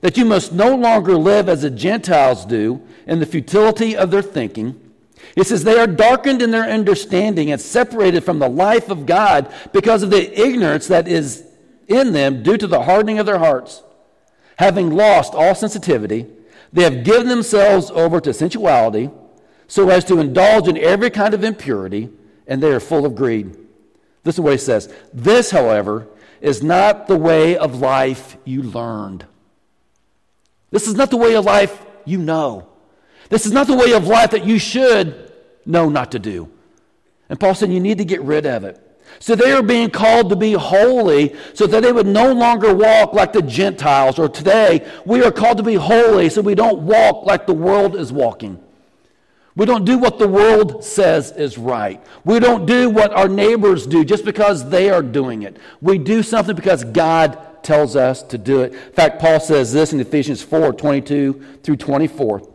that 0.02 0.18
you 0.18 0.26
must 0.26 0.54
no 0.54 0.76
longer 0.76 1.16
live 1.16 1.50
as 1.50 1.62
the 1.62 1.70
Gentiles 1.70 2.46
do 2.46 2.82
in 3.06 3.20
the 3.20 3.26
futility 3.26 3.96
of 3.96 4.12
their 4.12 4.22
thinking. 4.22 4.80
He 5.36 5.44
says, 5.44 5.64
They 5.64 5.80
are 5.80 5.88
darkened 5.88 6.42
in 6.42 6.52
their 6.52 6.64
understanding 6.64 7.52
and 7.52 7.60
separated 7.60 8.24
from 8.24 8.40
the 8.40 8.50
life 8.50 8.90
of 8.90 9.06
God 9.06 9.52
because 9.74 10.04
of 10.04 10.10
the 10.10 10.40
ignorance 10.40 10.88
that 10.88 11.08
is 11.08 11.46
in 11.88 12.14
them 12.14 12.44
due 12.44 12.58
to 12.58 12.68
the 12.68 12.84
hardening 12.84 13.20
of 13.20 13.26
their 13.26 13.40
hearts. 13.40 13.84
Having 14.58 14.92
lost 14.92 15.34
all 15.34 15.56
sensitivity, 15.56 16.28
they 16.72 16.84
have 16.84 17.04
given 17.04 17.28
themselves 17.28 17.90
over 17.92 18.22
to 18.22 18.34
sensuality 18.34 19.10
so 19.68 19.90
as 19.90 20.04
to 20.06 20.20
indulge 20.20 20.68
in 20.68 20.78
every 20.78 21.10
kind 21.10 21.34
of 21.34 21.44
impurity, 21.44 22.10
and 22.48 22.62
they 22.62 22.72
are 22.72 22.80
full 22.80 23.06
of 23.06 23.16
greed. 23.16 23.56
This 24.24 24.36
is 24.36 24.42
what 24.42 24.54
he 24.54 24.58
says. 24.58 24.94
This, 25.14 25.52
however, 25.52 26.08
is 26.42 26.64
not 26.64 27.08
the 27.08 27.18
way 27.18 27.58
of 27.58 27.80
life 27.80 28.38
you 28.46 28.64
learned. 28.64 29.26
This 30.72 30.88
is 30.88 30.96
not 30.96 31.10
the 31.10 31.18
way 31.18 31.36
of 31.36 31.46
life 31.46 31.86
you 32.06 32.18
know. 32.18 32.68
This 33.30 33.46
is 33.46 33.52
not 33.52 33.68
the 33.68 33.76
way 33.76 33.94
of 33.94 34.08
life 34.08 34.32
that 34.32 34.46
you 34.46 34.60
should 34.60 35.32
know 35.66 35.90
not 35.90 36.12
to 36.12 36.20
do. 36.20 36.50
And 37.30 37.40
Paul 37.40 37.54
said 37.54 37.72
you 37.72 37.80
need 37.80 38.00
to 38.00 38.06
get 38.06 38.22
rid 38.22 38.46
of 38.46 38.64
it. 38.64 38.86
So 39.20 39.36
they 39.36 39.52
are 39.52 39.64
being 39.64 39.90
called 39.90 40.30
to 40.30 40.36
be 40.36 40.54
holy 40.54 41.36
so 41.54 41.68
that 41.68 41.82
they 41.82 41.92
would 41.92 42.08
no 42.08 42.32
longer 42.32 42.74
walk 42.74 43.14
like 43.14 43.34
the 43.34 43.42
Gentiles. 43.42 44.20
Or 44.20 44.30
today, 44.30 44.90
we 45.06 45.24
are 45.24 45.32
called 45.32 45.58
to 45.58 45.64
be 45.64 45.76
holy 45.76 46.30
so 46.30 46.42
we 46.42 46.56
don't 46.56 46.82
walk 46.82 47.26
like 47.26 47.48
the 47.48 47.54
world 47.54 47.96
is 47.96 48.12
walking. 48.12 48.64
We 49.56 49.66
don't 49.66 49.84
do 49.84 49.98
what 49.98 50.20
the 50.20 50.28
world 50.28 50.84
says 50.86 51.32
is 51.32 51.58
right. 51.58 52.02
We 52.24 52.40
don't 52.40 52.66
do 52.66 52.90
what 52.90 53.12
our 53.12 53.28
neighbors 53.28 53.88
do 53.88 54.06
just 54.06 54.24
because 54.24 54.70
they 54.70 54.90
are 54.90 55.02
doing 55.02 55.42
it. 55.42 55.58
We 55.82 55.98
do 55.98 56.24
something 56.24 56.56
because 56.56 56.84
God 56.84 57.38
tells 57.64 57.96
us 57.96 58.24
to 58.24 58.38
do 58.38 58.62
it. 58.62 58.74
In 58.74 58.92
fact, 58.94 59.20
Paul 59.20 59.40
says 59.40 59.74
this 59.74 59.94
in 59.94 60.00
Ephesians 60.00 60.42
4 60.42 60.74
22 60.74 61.60
through 61.64 61.78
24. 61.78 62.48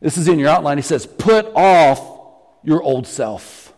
This 0.00 0.18
is 0.18 0.28
in 0.28 0.38
your 0.38 0.48
outline. 0.48 0.78
He 0.78 0.82
says, 0.82 1.06
Put 1.06 1.46
off 1.54 2.00
your 2.62 2.82
old 2.82 3.06
self. 3.06 3.72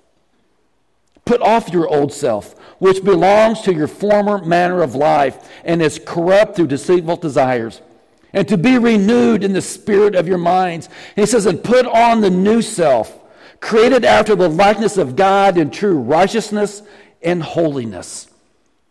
Put 1.24 1.40
off 1.40 1.70
your 1.70 1.88
old 1.88 2.12
self, 2.12 2.58
which 2.78 3.02
belongs 3.02 3.62
to 3.62 3.74
your 3.74 3.86
former 3.86 4.44
manner 4.44 4.82
of 4.82 4.94
life 4.94 5.50
and 5.64 5.80
is 5.80 5.98
corrupt 6.04 6.56
through 6.56 6.66
deceitful 6.66 7.16
desires 7.16 7.80
and 8.34 8.48
to 8.48 8.58
be 8.58 8.76
renewed 8.76 9.44
in 9.44 9.52
the 9.52 9.62
spirit 9.62 10.14
of 10.14 10.28
your 10.28 10.38
minds. 10.38 10.88
And 11.16 11.24
he 11.24 11.26
says, 11.26 11.46
and 11.46 11.62
put 11.62 11.86
on 11.86 12.20
the 12.20 12.30
new 12.30 12.60
self, 12.60 13.16
created 13.60 14.04
after 14.04 14.34
the 14.34 14.48
likeness 14.48 14.98
of 14.98 15.16
God 15.16 15.56
in 15.56 15.70
true 15.70 15.98
righteousness 15.98 16.82
and 17.22 17.42
holiness. 17.42 18.28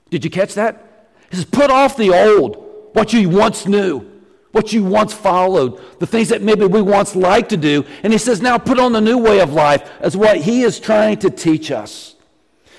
Did 0.09 0.23
you 0.23 0.31
catch 0.31 0.55
that? 0.55 0.92
He 1.33 1.37
says, 1.37 1.45
put 1.45 1.71
off 1.71 1.97
the 1.97 2.11
old, 2.11 2.91
what 2.93 3.11
you 3.11 3.27
once 3.27 3.65
knew, 3.65 4.07
what 4.51 4.71
you 4.71 4.83
once 4.83 5.15
followed, 5.15 5.81
the 5.97 6.05
things 6.05 6.29
that 6.29 6.43
maybe 6.43 6.67
we 6.67 6.79
once 6.79 7.15
liked 7.15 7.49
to 7.49 7.57
do. 7.57 7.85
And 8.03 8.13
he 8.13 8.19
says, 8.19 8.39
now 8.39 8.59
put 8.59 8.77
on 8.77 8.91
the 8.91 9.01
new 9.01 9.17
way 9.17 9.39
of 9.39 9.51
life 9.51 9.89
as 9.99 10.15
what 10.15 10.37
he 10.37 10.61
is 10.61 10.79
trying 10.79 11.17
to 11.21 11.31
teach 11.31 11.71
us. 11.71 12.13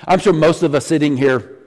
I'm 0.07 0.21
sure 0.21 0.33
most 0.33 0.63
of 0.63 0.73
us 0.73 0.87
sitting 0.87 1.17
here 1.17 1.59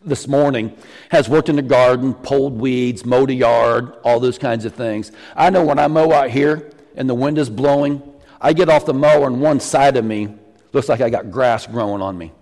this 0.00 0.26
morning 0.26 0.74
has 1.10 1.28
worked 1.28 1.50
in 1.50 1.56
the 1.56 1.62
garden, 1.62 2.14
pulled 2.14 2.54
weeds, 2.58 3.04
mowed 3.04 3.28
a 3.28 3.34
yard, 3.34 3.92
all 4.02 4.18
those 4.18 4.38
kinds 4.38 4.64
of 4.64 4.72
things. 4.72 5.12
I 5.36 5.50
know 5.50 5.62
when 5.62 5.78
I 5.78 5.88
mow 5.88 6.10
out 6.10 6.30
here 6.30 6.72
and 6.96 7.06
the 7.06 7.14
wind 7.14 7.36
is 7.36 7.50
blowing, 7.50 8.02
I 8.40 8.54
get 8.54 8.70
off 8.70 8.86
the 8.86 8.94
mower 8.94 9.26
and 9.26 9.42
one 9.42 9.60
side 9.60 9.98
of 9.98 10.06
me 10.06 10.34
looks 10.72 10.88
like 10.88 11.02
I 11.02 11.10
got 11.10 11.30
grass 11.30 11.66
growing 11.66 12.00
on 12.00 12.16
me. 12.16 12.32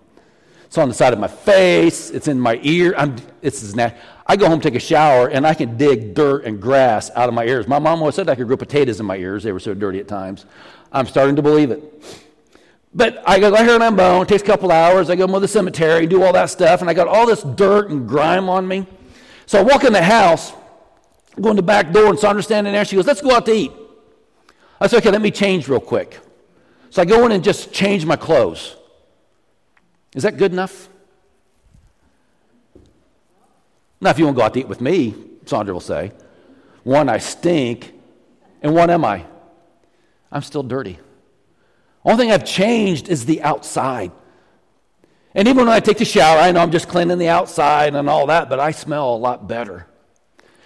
It's 0.73 0.77
on 0.79 0.89
the 0.89 0.95
side 0.95 1.13
of 1.13 1.19
my 1.19 1.27
face, 1.27 2.09
it's 2.09 2.27
in 2.27 2.39
my 2.39 2.59
ear. 2.63 2.95
I'm, 2.97 3.15
it's 3.43 3.77
I 4.25 4.35
go 4.35 4.49
home, 4.49 4.59
take 4.59 4.73
a 4.73 4.79
shower, 4.79 5.27
and 5.27 5.45
I 5.45 5.53
can 5.53 5.77
dig 5.77 6.15
dirt 6.15 6.45
and 6.45 6.59
grass 6.59 7.11
out 7.13 7.29
of 7.29 7.35
my 7.35 7.45
ears. 7.45 7.67
My 7.67 7.77
mom 7.77 7.99
always 7.99 8.15
said 8.15 8.27
I 8.27 8.33
could 8.33 8.47
grow 8.47 8.57
potatoes 8.57 8.99
in 8.99 9.05
my 9.05 9.17
ears. 9.17 9.43
They 9.43 9.51
were 9.51 9.59
so 9.59 9.75
dirty 9.75 9.99
at 9.99 10.07
times. 10.07 10.47
I'm 10.91 11.05
starting 11.05 11.35
to 11.35 11.43
believe 11.43 11.69
it. 11.69 11.83
But 12.91 13.21
I 13.29 13.39
go 13.39 13.53
out 13.55 13.63
here 13.63 13.75
and 13.75 13.83
I'm 13.83 13.95
bone. 13.95 14.23
It 14.23 14.29
takes 14.29 14.41
a 14.41 14.47
couple 14.47 14.71
hours. 14.71 15.11
I 15.11 15.15
go 15.15 15.27
to 15.27 15.39
the 15.39 15.47
cemetery, 15.47 16.07
do 16.07 16.23
all 16.23 16.33
that 16.33 16.49
stuff, 16.49 16.81
and 16.81 16.89
I 16.89 16.95
got 16.95 17.07
all 17.07 17.27
this 17.27 17.43
dirt 17.43 17.91
and 17.91 18.09
grime 18.09 18.49
on 18.49 18.67
me. 18.67 18.87
So 19.45 19.59
I 19.59 19.61
walk 19.61 19.83
in 19.83 19.93
the 19.93 20.01
house, 20.01 20.53
go 21.39 21.51
in 21.51 21.55
the 21.55 21.61
back 21.61 21.91
door, 21.91 22.07
and 22.07 22.17
Sandra's 22.17 22.45
standing 22.45 22.73
there. 22.73 22.83
She 22.83 22.95
goes, 22.95 23.05
Let's 23.05 23.21
go 23.21 23.35
out 23.35 23.45
to 23.45 23.53
eat. 23.53 23.71
I 24.81 24.87
said, 24.87 24.97
Okay, 24.97 25.11
let 25.11 25.21
me 25.21 25.29
change 25.29 25.67
real 25.67 25.79
quick. 25.79 26.19
So 26.89 27.03
I 27.03 27.05
go 27.05 27.27
in 27.27 27.31
and 27.31 27.43
just 27.43 27.71
change 27.71 28.07
my 28.07 28.15
clothes. 28.15 28.77
Is 30.15 30.23
that 30.23 30.37
good 30.37 30.51
enough? 30.51 30.89
Now, 33.99 34.09
if 34.09 34.19
you 34.19 34.25
want 34.25 34.35
to 34.35 34.39
go 34.41 34.45
out 34.45 34.53
to 34.53 34.59
eat 34.59 34.67
with 34.67 34.81
me, 34.81 35.15
Sandra 35.45 35.73
will 35.73 35.81
say, 35.81 36.11
one, 36.83 37.07
I 37.07 37.19
stink, 37.19 37.93
and 38.61 38.75
one, 38.75 38.89
am 38.89 39.05
I? 39.05 39.25
I'm 40.31 40.41
still 40.41 40.63
dirty. 40.63 40.99
Only 42.03 42.25
thing 42.25 42.31
I've 42.33 42.45
changed 42.45 43.07
is 43.07 43.25
the 43.25 43.41
outside. 43.43 44.11
And 45.33 45.47
even 45.47 45.65
when 45.65 45.73
I 45.73 45.79
take 45.79 45.97
the 45.97 46.05
shower, 46.05 46.37
I 46.37 46.51
know 46.51 46.59
I'm 46.59 46.71
just 46.71 46.89
cleaning 46.89 47.17
the 47.17 47.29
outside 47.29 47.95
and 47.95 48.09
all 48.09 48.27
that, 48.27 48.49
but 48.49 48.59
I 48.59 48.71
smell 48.71 49.15
a 49.15 49.17
lot 49.17 49.47
better. 49.47 49.87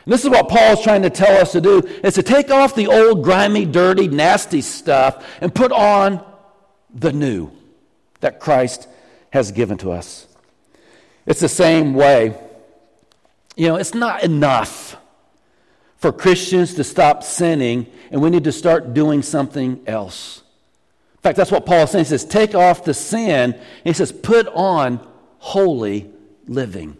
And 0.04 0.13
this 0.13 0.24
is 0.24 0.30
what 0.30 0.50
Paul's 0.50 0.84
trying 0.84 1.04
to 1.04 1.10
tell 1.10 1.39
us 1.39 1.51
to 1.51 1.62
do 1.62 1.80
is 2.04 2.16
to 2.16 2.24
take 2.24 2.50
off 2.50 2.75
the 2.75 2.88
old, 2.88 3.24
grimy, 3.24 3.66
dirty, 3.66 4.08
nasty 4.08 4.62
stuff 4.62 5.25
and 5.42 5.54
put 5.54 5.72
on 5.72 6.25
the 6.94 7.12
new 7.12 7.51
that 8.22 8.39
Christ 8.39 8.88
has 9.31 9.51
given 9.51 9.77
to 9.79 9.91
us. 9.91 10.27
It's 11.25 11.39
the 11.39 11.50
same 11.50 11.93
way. 11.93 12.39
You 13.55 13.67
know, 13.67 13.75
it's 13.75 13.93
not 13.93 14.24
enough 14.24 14.98
for 15.98 16.12
Christians 16.12 16.75
to 16.75 16.84
stop 16.84 17.24
sinning, 17.24 17.88
and 18.12 18.22
we 18.22 18.29
need 18.29 18.43
to 18.46 18.51
start 18.51 18.93
doing 18.93 19.22
something 19.22 19.81
else. 19.88 20.43
In 21.15 21.22
fact, 21.22 21.38
that's 21.38 21.51
what 21.51 21.65
Paul 21.65 21.84
is 21.84 21.91
saying. 21.91 22.05
He 22.05 22.10
says, 22.10 22.24
Take 22.24 22.55
off 22.55 22.84
the 22.84 22.93
sin. 22.93 23.60
he 23.84 23.93
says, 23.93 24.12
Put 24.12 24.48
on 24.48 25.05
holy 25.39 26.10
living. 26.48 26.96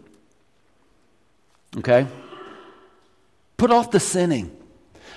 Okay? 1.76 2.06
Put 3.56 3.70
off 3.70 3.90
the 3.90 4.00
sinning. 4.00 4.57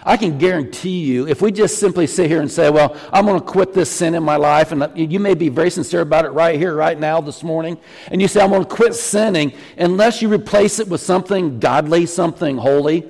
I 0.03 0.17
can 0.17 0.39
guarantee 0.39 1.01
you, 1.01 1.27
if 1.27 1.41
we 1.41 1.51
just 1.51 1.77
simply 1.77 2.07
sit 2.07 2.27
here 2.27 2.41
and 2.41 2.51
say, 2.51 2.69
Well, 2.69 2.97
I'm 3.13 3.25
going 3.25 3.39
to 3.39 3.45
quit 3.45 3.73
this 3.73 3.91
sin 3.91 4.15
in 4.15 4.23
my 4.23 4.37
life, 4.37 4.71
and 4.71 4.91
you 4.95 5.19
may 5.19 5.35
be 5.35 5.49
very 5.49 5.69
sincere 5.69 6.01
about 6.01 6.25
it 6.25 6.29
right 6.29 6.57
here, 6.57 6.75
right 6.75 6.99
now, 6.99 7.21
this 7.21 7.43
morning, 7.43 7.77
and 8.07 8.21
you 8.21 8.27
say, 8.27 8.41
I'm 8.41 8.49
going 8.49 8.63
to 8.63 8.69
quit 8.69 8.95
sinning, 8.95 9.53
unless 9.77 10.21
you 10.21 10.29
replace 10.29 10.79
it 10.79 10.87
with 10.87 11.01
something 11.01 11.59
godly, 11.59 12.07
something 12.07 12.57
holy, 12.57 13.07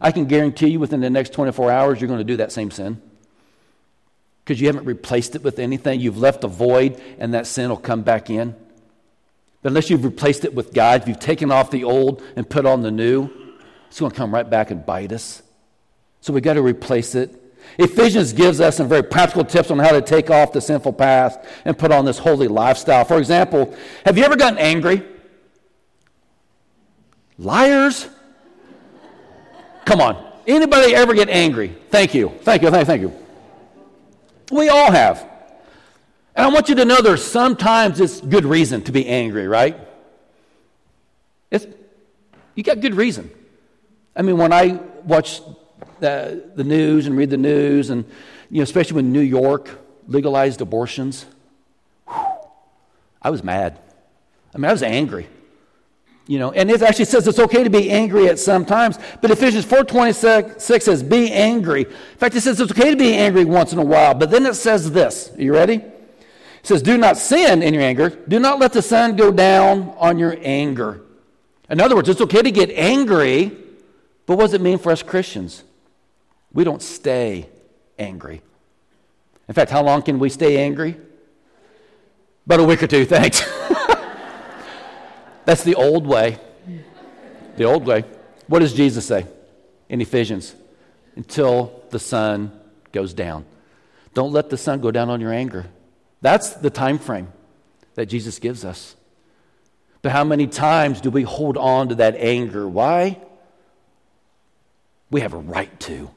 I 0.00 0.10
can 0.10 0.24
guarantee 0.24 0.68
you 0.68 0.80
within 0.80 1.00
the 1.00 1.10
next 1.10 1.32
24 1.32 1.70
hours, 1.70 2.00
you're 2.00 2.08
going 2.08 2.18
to 2.18 2.24
do 2.24 2.38
that 2.38 2.50
same 2.50 2.72
sin. 2.72 3.00
Because 4.44 4.60
you 4.60 4.66
haven't 4.66 4.84
replaced 4.84 5.36
it 5.36 5.44
with 5.44 5.60
anything. 5.60 6.00
You've 6.00 6.18
left 6.18 6.42
a 6.42 6.48
void, 6.48 7.00
and 7.18 7.34
that 7.34 7.46
sin 7.46 7.70
will 7.70 7.76
come 7.76 8.02
back 8.02 8.28
in. 8.28 8.56
But 9.62 9.68
unless 9.68 9.90
you've 9.90 10.04
replaced 10.04 10.44
it 10.44 10.54
with 10.54 10.74
God, 10.74 11.02
if 11.02 11.08
you've 11.08 11.20
taken 11.20 11.52
off 11.52 11.70
the 11.70 11.84
old 11.84 12.20
and 12.34 12.50
put 12.50 12.66
on 12.66 12.82
the 12.82 12.90
new, 12.90 13.30
it's 13.86 14.00
going 14.00 14.10
to 14.10 14.16
come 14.16 14.34
right 14.34 14.48
back 14.48 14.72
and 14.72 14.84
bite 14.84 15.12
us. 15.12 15.40
So 16.22 16.32
we've 16.32 16.42
got 16.42 16.54
to 16.54 16.62
replace 16.62 17.14
it. 17.14 17.38
Ephesians 17.78 18.32
gives 18.32 18.60
us 18.60 18.76
some 18.76 18.88
very 18.88 19.02
practical 19.02 19.44
tips 19.44 19.70
on 19.70 19.78
how 19.78 19.90
to 19.90 20.00
take 20.00 20.30
off 20.30 20.52
the 20.52 20.60
sinful 20.60 20.92
past 20.92 21.38
and 21.64 21.76
put 21.76 21.90
on 21.90 22.04
this 22.04 22.16
holy 22.16 22.48
lifestyle. 22.48 23.04
For 23.04 23.18
example, 23.18 23.74
have 24.06 24.16
you 24.16 24.24
ever 24.24 24.36
gotten 24.36 24.58
angry? 24.58 25.02
Liars? 27.38 28.08
Come 29.84 30.00
on. 30.00 30.32
Anybody 30.46 30.94
ever 30.94 31.12
get 31.12 31.28
angry? 31.28 31.76
Thank 31.90 32.14
you. 32.14 32.28
Thank 32.42 32.62
you. 32.62 32.70
Thank, 32.70 32.86
thank 32.86 33.02
you. 33.02 33.12
We 34.50 34.68
all 34.68 34.92
have. 34.92 35.28
And 36.36 36.46
I 36.46 36.48
want 36.50 36.68
you 36.68 36.76
to 36.76 36.84
know 36.84 37.02
there's 37.02 37.24
sometimes 37.24 38.00
it's 38.00 38.20
good 38.20 38.44
reason 38.44 38.82
to 38.82 38.92
be 38.92 39.06
angry, 39.08 39.48
right? 39.48 39.76
It's, 41.50 41.66
you 42.54 42.62
got 42.62 42.80
good 42.80 42.94
reason. 42.94 43.30
I 44.14 44.22
mean, 44.22 44.36
when 44.36 44.52
I 44.52 44.78
watch 45.04 45.40
the, 46.02 46.50
the 46.54 46.64
news 46.64 47.06
and 47.06 47.16
read 47.16 47.30
the 47.30 47.38
news, 47.38 47.88
and 47.88 48.04
you 48.50 48.58
know, 48.58 48.64
especially 48.64 48.96
when 48.96 49.12
New 49.12 49.20
York 49.20 49.70
legalized 50.06 50.60
abortions. 50.60 51.24
Whew, 52.06 52.26
I 53.22 53.30
was 53.30 53.42
mad. 53.42 53.78
I 54.54 54.58
mean, 54.58 54.66
I 54.66 54.72
was 54.72 54.82
angry. 54.82 55.28
You 56.26 56.38
know, 56.38 56.52
and 56.52 56.70
it 56.70 56.82
actually 56.82 57.06
says 57.06 57.26
it's 57.26 57.38
okay 57.38 57.64
to 57.64 57.70
be 57.70 57.90
angry 57.90 58.28
at 58.28 58.38
some 58.38 58.64
times. 58.64 58.98
But 59.20 59.30
Ephesians 59.30 59.64
4.26 59.64 60.82
says, 60.82 61.02
be 61.02 61.32
angry. 61.32 61.82
In 61.82 62.18
fact, 62.18 62.34
it 62.36 62.42
says 62.42 62.60
it's 62.60 62.70
okay 62.70 62.90
to 62.90 62.96
be 62.96 63.14
angry 63.14 63.44
once 63.44 63.72
in 63.72 63.78
a 63.78 63.84
while. 63.84 64.14
But 64.14 64.30
then 64.30 64.46
it 64.46 64.54
says 64.54 64.92
this. 64.92 65.32
Are 65.36 65.42
you 65.42 65.52
ready? 65.52 65.74
It 65.74 66.66
says, 66.66 66.80
do 66.80 66.96
not 66.96 67.16
sin 67.16 67.62
in 67.62 67.74
your 67.74 67.82
anger. 67.82 68.10
Do 68.10 68.38
not 68.38 68.60
let 68.60 68.72
the 68.72 68.82
sun 68.82 69.16
go 69.16 69.32
down 69.32 69.94
on 69.98 70.18
your 70.18 70.36
anger. 70.42 71.02
In 71.68 71.80
other 71.80 71.96
words, 71.96 72.08
it's 72.08 72.20
okay 72.20 72.42
to 72.42 72.50
get 72.52 72.70
angry, 72.70 73.50
but 74.26 74.36
what 74.36 74.44
does 74.44 74.54
it 74.54 74.60
mean 74.60 74.78
for 74.78 74.92
us 74.92 75.02
Christians? 75.02 75.64
We 76.52 76.64
don't 76.64 76.82
stay 76.82 77.48
angry. 77.98 78.42
In 79.48 79.54
fact, 79.54 79.70
how 79.70 79.82
long 79.82 80.02
can 80.02 80.18
we 80.18 80.28
stay 80.28 80.58
angry? 80.58 80.96
About 82.46 82.60
a 82.60 82.64
week 82.64 82.82
or 82.82 82.86
two, 82.86 83.04
thanks. 83.04 83.40
That's 85.44 85.64
the 85.64 85.74
old 85.74 86.06
way. 86.06 86.38
The 87.56 87.64
old 87.64 87.86
way. 87.86 88.04
What 88.46 88.60
does 88.60 88.74
Jesus 88.74 89.06
say 89.06 89.26
in 89.88 90.00
Ephesians? 90.00 90.54
Until 91.16 91.82
the 91.90 91.98
sun 91.98 92.52
goes 92.92 93.14
down. 93.14 93.44
Don't 94.14 94.32
let 94.32 94.50
the 94.50 94.56
sun 94.56 94.80
go 94.80 94.90
down 94.90 95.10
on 95.10 95.20
your 95.20 95.32
anger. 95.32 95.66
That's 96.20 96.50
the 96.50 96.70
time 96.70 96.98
frame 96.98 97.32
that 97.94 98.06
Jesus 98.06 98.38
gives 98.38 98.64
us. 98.64 98.94
But 100.02 100.12
how 100.12 100.24
many 100.24 100.46
times 100.46 101.00
do 101.00 101.10
we 101.10 101.22
hold 101.22 101.56
on 101.56 101.90
to 101.90 101.94
that 101.96 102.16
anger? 102.16 102.68
Why? 102.68 103.20
We 105.10 105.20
have 105.20 105.32
a 105.32 105.38
right 105.38 105.78
to. 105.80 106.10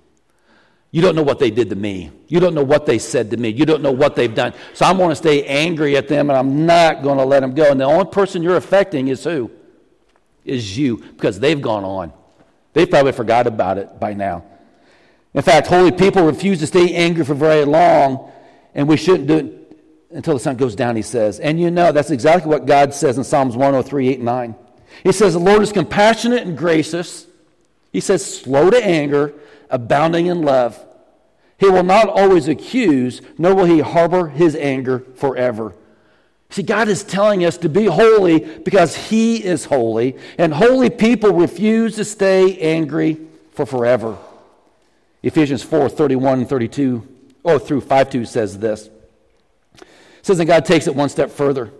You 0.95 1.01
don't 1.01 1.13
know 1.13 1.23
what 1.23 1.39
they 1.39 1.51
did 1.51 1.69
to 1.71 1.75
me. 1.75 2.09
You 2.29 2.39
don't 2.39 2.53
know 2.53 2.63
what 2.63 2.85
they 2.85 2.99
said 2.99 3.29
to 3.31 3.35
me. 3.35 3.49
You 3.49 3.65
don't 3.65 3.81
know 3.81 3.91
what 3.91 4.15
they've 4.15 4.33
done. 4.33 4.53
So 4.73 4.85
I'm 4.85 4.95
going 4.95 5.09
to 5.09 5.15
stay 5.17 5.43
angry 5.43 5.97
at 5.97 6.07
them 6.07 6.29
and 6.29 6.39
I'm 6.39 6.65
not 6.65 7.03
going 7.03 7.17
to 7.17 7.25
let 7.25 7.41
them 7.41 7.53
go. 7.53 7.69
And 7.69 7.81
the 7.81 7.83
only 7.83 8.05
person 8.05 8.41
you're 8.41 8.55
affecting 8.55 9.09
is 9.09 9.21
who? 9.25 9.51
Is 10.45 10.77
you, 10.77 10.95
because 10.95 11.37
they've 11.37 11.61
gone 11.61 11.83
on. 11.83 12.13
They 12.71 12.85
probably 12.85 13.11
forgot 13.11 13.45
about 13.45 13.77
it 13.77 13.99
by 13.99 14.13
now. 14.13 14.45
In 15.33 15.41
fact, 15.41 15.67
holy 15.67 15.91
people 15.91 16.23
refuse 16.23 16.59
to 16.59 16.67
stay 16.67 16.95
angry 16.95 17.25
for 17.25 17.33
very 17.33 17.65
long, 17.65 18.31
and 18.73 18.87
we 18.87 18.95
shouldn't 18.95 19.27
do 19.27 19.37
it 19.39 19.81
until 20.11 20.35
the 20.35 20.39
sun 20.39 20.55
goes 20.55 20.77
down, 20.77 20.95
he 20.95 21.01
says. 21.01 21.41
And 21.41 21.59
you 21.59 21.71
know, 21.71 21.91
that's 21.91 22.09
exactly 22.09 22.49
what 22.49 22.65
God 22.65 22.93
says 22.93 23.17
in 23.17 23.25
Psalms 23.25 23.57
103, 23.57 24.07
8, 24.07 24.15
and 24.15 24.25
9. 24.25 24.55
He 25.03 25.11
says, 25.11 25.33
The 25.33 25.39
Lord 25.39 25.61
is 25.61 25.73
compassionate 25.73 26.43
and 26.43 26.57
gracious. 26.57 27.27
He 27.91 27.99
says, 28.01 28.41
slow 28.41 28.69
to 28.69 28.85
anger 28.85 29.33
abounding 29.69 30.27
in 30.27 30.41
love. 30.41 30.84
He 31.57 31.69
will 31.69 31.84
not 31.84 32.10
always 32.10 32.48
accuse, 32.48 33.22
nor 33.38 33.55
will 33.55 33.65
he 33.65 33.79
harbor 33.79 34.27
his 34.27 34.55
anger 34.55 35.00
forever. 35.15 35.74
See, 36.50 36.63
God 36.63 36.88
is 36.88 37.03
telling 37.03 37.43
us 37.43 37.57
to 37.60 37.69
be 37.69 37.86
holy 37.86 38.39
because 38.39 38.95
he 38.95 39.43
is 39.43 39.65
holy, 39.65 40.17
and 40.38 40.53
holy 40.53 40.89
people 40.89 41.34
refuse 41.34 41.95
to 41.95 42.05
stay 42.05 42.57
angry 42.60 43.19
for 43.51 43.65
forever. 43.65 44.17
Ephesians 45.24 45.63
4 45.63 45.89
31 45.89 46.39
and 46.39 46.50
32, 46.50 47.07
oh, 47.43 47.57
through 47.57 47.81
5 47.81 48.10
2 48.10 48.25
says 48.25 48.60
this. 48.60 48.89
It 49.75 49.86
says 50.22 50.38
that 50.38 50.45
God 50.45 50.65
takes 50.65 50.88
it 50.88 50.95
one 50.95 51.10
step 51.10 51.31
further. 51.31 51.72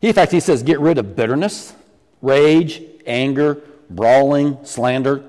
He, 0.00 0.08
in 0.08 0.14
fact, 0.14 0.32
he 0.32 0.40
says, 0.40 0.62
get 0.62 0.80
rid 0.80 0.98
of 0.98 1.16
bitterness, 1.16 1.74
rage, 2.22 2.82
anger, 3.06 3.60
brawling, 3.90 4.64
slander 4.64 5.24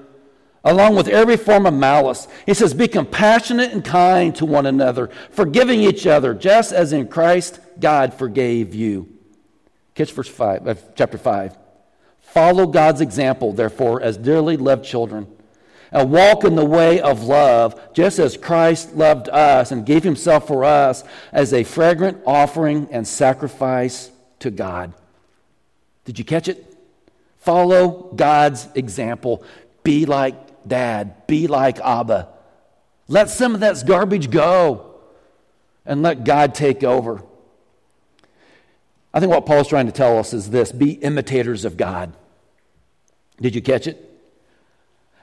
along 0.70 0.96
with 0.96 1.08
every 1.08 1.38
form 1.38 1.66
of 1.66 1.74
malice. 1.74 2.28
He 2.46 2.54
says, 2.54 2.74
Be 2.74 2.88
compassionate 2.88 3.72
and 3.72 3.84
kind 3.84 4.36
to 4.36 4.46
one 4.46 4.66
another, 4.66 5.10
forgiving 5.32 5.82
each 5.82 6.06
other, 6.06 6.34
just 6.34 6.72
as 6.72 6.94
in 6.94 7.08
Christ 7.08 7.60
God 7.80 8.14
forgave 8.14 8.76
you. 8.76 9.10
Catch 9.96 10.14
verse 10.14 10.30
5, 10.30 10.68
uh, 10.68 10.76
chapter 10.96 11.18
5. 11.18 11.58
Follow 12.22 12.68
God's 12.68 13.02
example, 13.02 13.52
therefore, 13.54 14.02
as 14.02 14.18
dearly 14.18 14.58
loved 14.58 14.86
children. 14.86 15.28
and 15.92 16.12
walk 16.12 16.44
in 16.44 16.56
the 16.56 16.64
way 16.64 17.02
of 17.02 17.24
love, 17.24 17.94
just 17.94 18.20
as 18.20 18.38
Christ 18.38 18.96
loved 18.96 19.28
us 19.28 19.72
and 19.72 19.88
gave 19.88 20.04
himself 20.04 20.46
for 20.46 20.64
us 20.64 21.04
as 21.32 21.52
a 21.52 21.64
fragrant 21.64 22.22
offering 22.28 22.88
and 22.92 23.08
sacrifice 23.08 24.12
to 24.38 24.52
God. 24.52 24.94
Did 26.06 26.20
you 26.20 26.26
catch 26.26 26.48
it? 26.48 26.78
Follow 27.40 28.12
God's 28.16 28.68
example. 28.76 29.44
Be 29.82 30.06
like 30.06 30.36
dad. 30.68 31.28
Be 31.28 31.48
like 31.48 31.80
Abba. 31.80 32.30
Let 33.08 33.30
some 33.30 33.54
of 33.56 33.62
that 33.62 33.84
garbage 33.86 34.30
go 34.30 34.96
and 35.86 36.02
let 36.02 36.24
God 36.24 36.54
take 36.54 36.84
over. 36.84 37.24
I 39.14 39.20
think 39.20 39.32
what 39.32 39.46
Paul's 39.46 39.68
trying 39.68 39.88
to 39.88 39.92
tell 39.92 40.20
us 40.20 40.34
is 40.34 40.52
this 40.52 40.72
be 40.72 40.92
imitators 40.94 41.66
of 41.66 41.78
God. 41.78 42.14
Did 43.42 43.56
you 43.56 43.62
catch 43.62 43.88
it? 43.88 44.09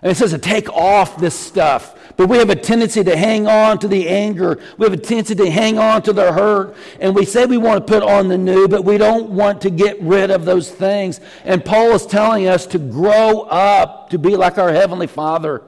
And 0.06 0.12
it 0.12 0.14
says 0.14 0.30
to 0.30 0.38
take 0.38 0.68
off 0.68 1.16
this 1.16 1.34
stuff. 1.34 1.98
But 2.16 2.28
we 2.28 2.38
have 2.38 2.48
a 2.48 2.54
tendency 2.54 3.02
to 3.02 3.16
hang 3.16 3.48
on 3.48 3.80
to 3.80 3.88
the 3.88 4.08
anger. 4.08 4.62
We 4.78 4.84
have 4.84 4.92
a 4.92 4.96
tendency 4.96 5.34
to 5.34 5.50
hang 5.50 5.80
on 5.80 6.00
to 6.02 6.12
the 6.12 6.32
hurt. 6.32 6.76
And 7.00 7.12
we 7.12 7.24
say 7.24 7.44
we 7.44 7.56
want 7.56 7.84
to 7.84 7.92
put 7.92 8.04
on 8.04 8.28
the 8.28 8.38
new, 8.38 8.68
but 8.68 8.84
we 8.84 8.98
don't 8.98 9.30
want 9.30 9.62
to 9.62 9.70
get 9.70 10.00
rid 10.00 10.30
of 10.30 10.44
those 10.44 10.70
things. 10.70 11.18
And 11.44 11.64
Paul 11.64 11.90
is 11.90 12.06
telling 12.06 12.46
us 12.46 12.66
to 12.66 12.78
grow 12.78 13.40
up, 13.50 14.10
to 14.10 14.18
be 14.20 14.36
like 14.36 14.58
our 14.58 14.70
Heavenly 14.70 15.08
Father, 15.08 15.60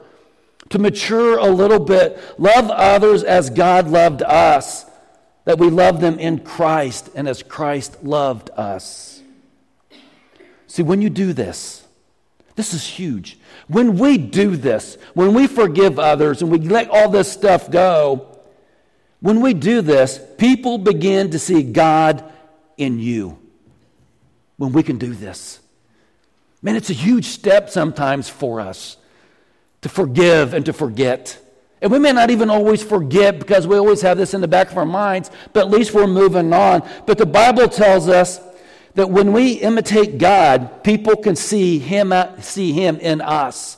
to 0.69 0.79
mature 0.79 1.39
a 1.39 1.49
little 1.49 1.81
bit, 1.81 2.17
love 2.39 2.71
others 2.71 3.25
as 3.25 3.51
God 3.51 3.89
loved 3.89 4.23
us, 4.23 4.87
that 5.47 5.59
we 5.59 5.69
love 5.69 6.01
them 6.01 6.17
in 6.21 6.45
Christ 6.45 7.11
and 7.17 7.27
as 7.27 7.43
Christ 7.43 8.05
loved 8.05 8.51
us. 8.51 9.21
See, 10.69 10.85
when 10.85 11.03
you 11.03 11.11
do 11.11 11.33
this, 11.33 11.85
this 12.55 12.73
is 12.73 12.87
huge. 12.87 13.38
When 13.69 13.99
we 13.99 14.19
do 14.19 14.57
this, 14.57 14.97
when 15.15 15.35
we 15.35 15.47
forgive 15.47 15.99
others 15.99 16.43
and 16.43 16.51
we 16.51 16.59
let 16.59 16.91
all 16.91 17.11
this 17.11 17.31
stuff 17.31 17.71
go, 17.71 18.39
when 19.21 19.41
we 19.41 19.53
do 19.55 19.83
this, 19.83 20.21
people 20.39 20.79
begin 20.79 21.31
to 21.31 21.39
see 21.39 21.63
God 21.63 22.25
in 22.77 22.99
you. 22.99 23.39
When 24.57 24.73
we 24.73 24.83
can 24.83 24.99
do 24.99 25.15
this. 25.15 25.61
Man, 26.63 26.77
it's 26.77 26.91
a 26.91 26.95
huge 26.95 27.27
step 27.27 27.71
sometimes 27.71 28.29
for 28.29 28.61
us 28.61 28.97
to 29.83 29.89
forgive 29.89 30.55
and 30.55 30.65
to 30.67 30.73
forget. 30.73 31.39
And 31.81 31.93
we 31.93 31.99
may 31.99 32.13
not 32.13 32.31
even 32.31 32.51
always 32.51 32.83
forget 32.83 33.39
because 33.39 33.67
we 33.67 33.77
always 33.77 34.01
have 34.03 34.19
this 34.19 34.35
in 34.35 34.41
the 34.41 34.49
back 34.49 34.71
of 34.71 34.79
our 34.79 34.87
minds, 34.87 35.31
but 35.53 35.61
at 35.61 35.71
least 35.71 35.95
we're 35.95 36.09
moving 36.09 36.53
on. 36.53 36.89
But 37.07 37.19
the 37.19 37.27
Bible 37.27 37.69
tells 37.69 38.09
us 38.09 38.41
that 38.99 39.11
when 39.11 39.33
we 39.33 39.53
imitate 39.53 40.19
God, 40.19 40.83
people 40.83 41.15
can 41.15 41.37
see 41.37 41.79
him, 41.79 42.13
uh, 42.13 42.41
see 42.41 42.73
him 42.73 42.97
in 42.97 43.21
us. 43.21 43.77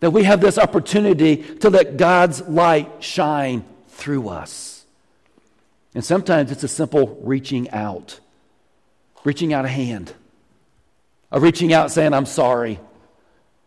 That 0.00 0.12
we 0.12 0.22
have 0.22 0.40
this 0.40 0.56
opportunity 0.56 1.36
to 1.58 1.68
let 1.68 1.98
God's 1.98 2.40
light 2.40 3.04
shine 3.04 3.66
through 3.88 4.30
us. 4.30 4.86
And 5.94 6.02
sometimes 6.02 6.50
it's 6.50 6.62
a 6.64 6.68
simple 6.68 7.18
reaching 7.20 7.68
out, 7.68 8.18
reaching 9.24 9.52
out 9.52 9.66
a 9.66 9.68
hand, 9.68 10.14
a 11.30 11.38
reaching 11.38 11.74
out 11.74 11.90
saying, 11.90 12.14
I'm 12.14 12.24
sorry, 12.24 12.80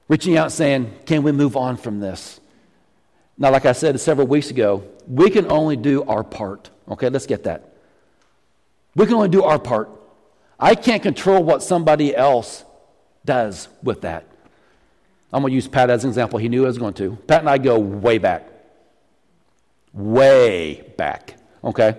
reaching 0.07 0.37
out 0.37 0.51
saying, 0.51 0.91
Can 1.05 1.21
we 1.21 1.33
move 1.33 1.55
on 1.55 1.77
from 1.77 1.99
this? 1.99 2.39
Now, 3.37 3.51
like 3.51 3.67
I 3.67 3.73
said 3.73 3.99
several 3.99 4.25
weeks 4.25 4.49
ago, 4.49 4.83
we 5.07 5.29
can 5.29 5.51
only 5.51 5.75
do 5.75 6.01
our 6.01 6.23
part. 6.23 6.71
Okay, 6.89 7.09
let's 7.09 7.27
get 7.27 7.43
that. 7.43 7.75
We 8.95 9.05
can 9.05 9.13
only 9.13 9.29
do 9.29 9.43
our 9.43 9.59
part. 9.59 9.91
I 10.59 10.75
can't 10.75 11.03
control 11.03 11.43
what 11.43 11.61
somebody 11.61 12.15
else 12.15 12.63
does 13.25 13.67
with 13.83 14.01
that. 14.01 14.25
I'm 15.31 15.41
going 15.41 15.51
to 15.51 15.55
use 15.55 15.67
Pat 15.67 15.89
as 15.89 16.03
an 16.03 16.09
example. 16.09 16.39
He 16.39 16.49
knew 16.49 16.63
I 16.63 16.67
was 16.67 16.77
going 16.77 16.93
to. 16.95 17.15
Pat 17.27 17.41
and 17.41 17.49
I 17.49 17.57
go 17.57 17.77
way 17.77 18.17
back. 18.17 18.47
Way 19.93 20.93
back. 20.97 21.35
Okay? 21.63 21.95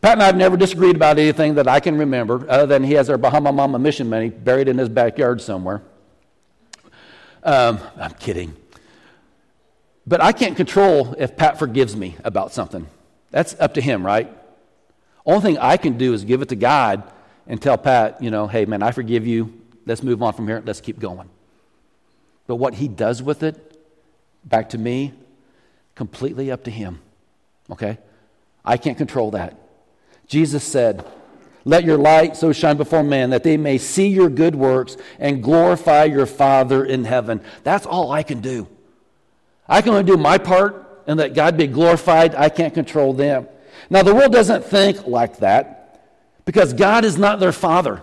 Pat 0.00 0.12
and 0.12 0.22
I 0.22 0.26
have 0.26 0.36
never 0.36 0.56
disagreed 0.56 0.96
about 0.96 1.18
anything 1.18 1.56
that 1.56 1.68
I 1.68 1.80
can 1.80 1.98
remember, 1.98 2.46
other 2.48 2.66
than 2.66 2.84
he 2.84 2.94
has 2.94 3.10
our 3.10 3.18
Bahama 3.18 3.52
Mama 3.52 3.78
mission 3.78 4.08
money 4.08 4.30
buried 4.30 4.68
in 4.68 4.78
his 4.78 4.88
backyard 4.88 5.42
somewhere. 5.42 5.82
Um, 7.42 7.80
I'm 7.96 8.12
kidding. 8.14 8.56
But 10.06 10.22
I 10.22 10.32
can't 10.32 10.56
control 10.56 11.14
if 11.18 11.36
Pat 11.36 11.58
forgives 11.58 11.96
me 11.96 12.16
about 12.24 12.52
something. 12.52 12.86
That's 13.30 13.54
up 13.60 13.74
to 13.74 13.80
him, 13.80 14.04
right? 14.04 14.34
Only 15.26 15.40
thing 15.40 15.58
I 15.58 15.76
can 15.76 15.98
do 15.98 16.14
is 16.14 16.24
give 16.24 16.42
it 16.42 16.48
to 16.48 16.56
God 16.56 17.02
and 17.46 17.60
tell 17.60 17.76
Pat, 17.76 18.22
you 18.22 18.30
know, 18.30 18.46
hey, 18.46 18.64
man, 18.64 18.82
I 18.82 18.90
forgive 18.90 19.26
you. 19.26 19.52
Let's 19.86 20.02
move 20.02 20.22
on 20.22 20.32
from 20.32 20.46
here. 20.46 20.62
Let's 20.64 20.80
keep 20.80 20.98
going. 20.98 21.28
But 22.46 22.56
what 22.56 22.74
he 22.74 22.88
does 22.88 23.22
with 23.22 23.42
it, 23.42 23.78
back 24.44 24.70
to 24.70 24.78
me, 24.78 25.12
completely 25.94 26.50
up 26.50 26.64
to 26.64 26.70
him. 26.70 27.00
Okay? 27.70 27.98
I 28.64 28.76
can't 28.76 28.98
control 28.98 29.32
that. 29.32 29.56
Jesus 30.26 30.64
said, 30.64 31.04
Let 31.64 31.84
your 31.84 31.98
light 31.98 32.36
so 32.36 32.52
shine 32.52 32.76
before 32.76 33.02
men 33.02 33.30
that 33.30 33.42
they 33.42 33.56
may 33.56 33.78
see 33.78 34.08
your 34.08 34.28
good 34.30 34.54
works 34.54 34.96
and 35.18 35.42
glorify 35.42 36.04
your 36.04 36.26
Father 36.26 36.84
in 36.84 37.04
heaven. 37.04 37.40
That's 37.64 37.86
all 37.86 38.12
I 38.12 38.22
can 38.22 38.40
do. 38.40 38.68
I 39.68 39.82
can 39.82 39.90
only 39.90 40.04
do 40.04 40.16
my 40.16 40.38
part 40.38 41.04
and 41.06 41.18
let 41.18 41.34
God 41.34 41.56
be 41.56 41.66
glorified. 41.66 42.34
I 42.34 42.48
can't 42.48 42.74
control 42.74 43.12
them. 43.12 43.46
Now, 43.88 44.02
the 44.02 44.14
world 44.14 44.32
doesn't 44.32 44.64
think 44.64 45.06
like 45.06 45.38
that 45.38 45.80
because 46.44 46.72
God 46.72 47.04
is 47.04 47.16
not 47.16 47.40
their 47.40 47.52
father. 47.52 48.02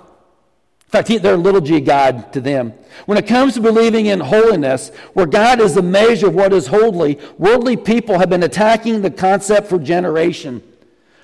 In 0.87 0.91
fact, 0.91 1.09
he, 1.09 1.17
they're 1.17 1.35
little 1.35 1.59
g 1.59 1.81
God 1.81 2.31
to 2.31 2.39
them. 2.39 2.73
When 3.05 3.17
it 3.17 3.27
comes 3.27 3.55
to 3.55 3.61
believing 3.61 4.05
in 4.05 4.21
holiness, 4.21 4.89
where 5.13 5.25
God 5.25 5.59
is 5.59 5.75
the 5.75 5.81
measure 5.81 6.27
of 6.27 6.35
what 6.35 6.53
is 6.53 6.67
holy, 6.67 7.19
worldly 7.37 7.75
people 7.75 8.19
have 8.19 8.29
been 8.29 8.43
attacking 8.43 9.01
the 9.01 9.11
concept 9.11 9.67
for 9.67 9.77
generation. 9.77 10.63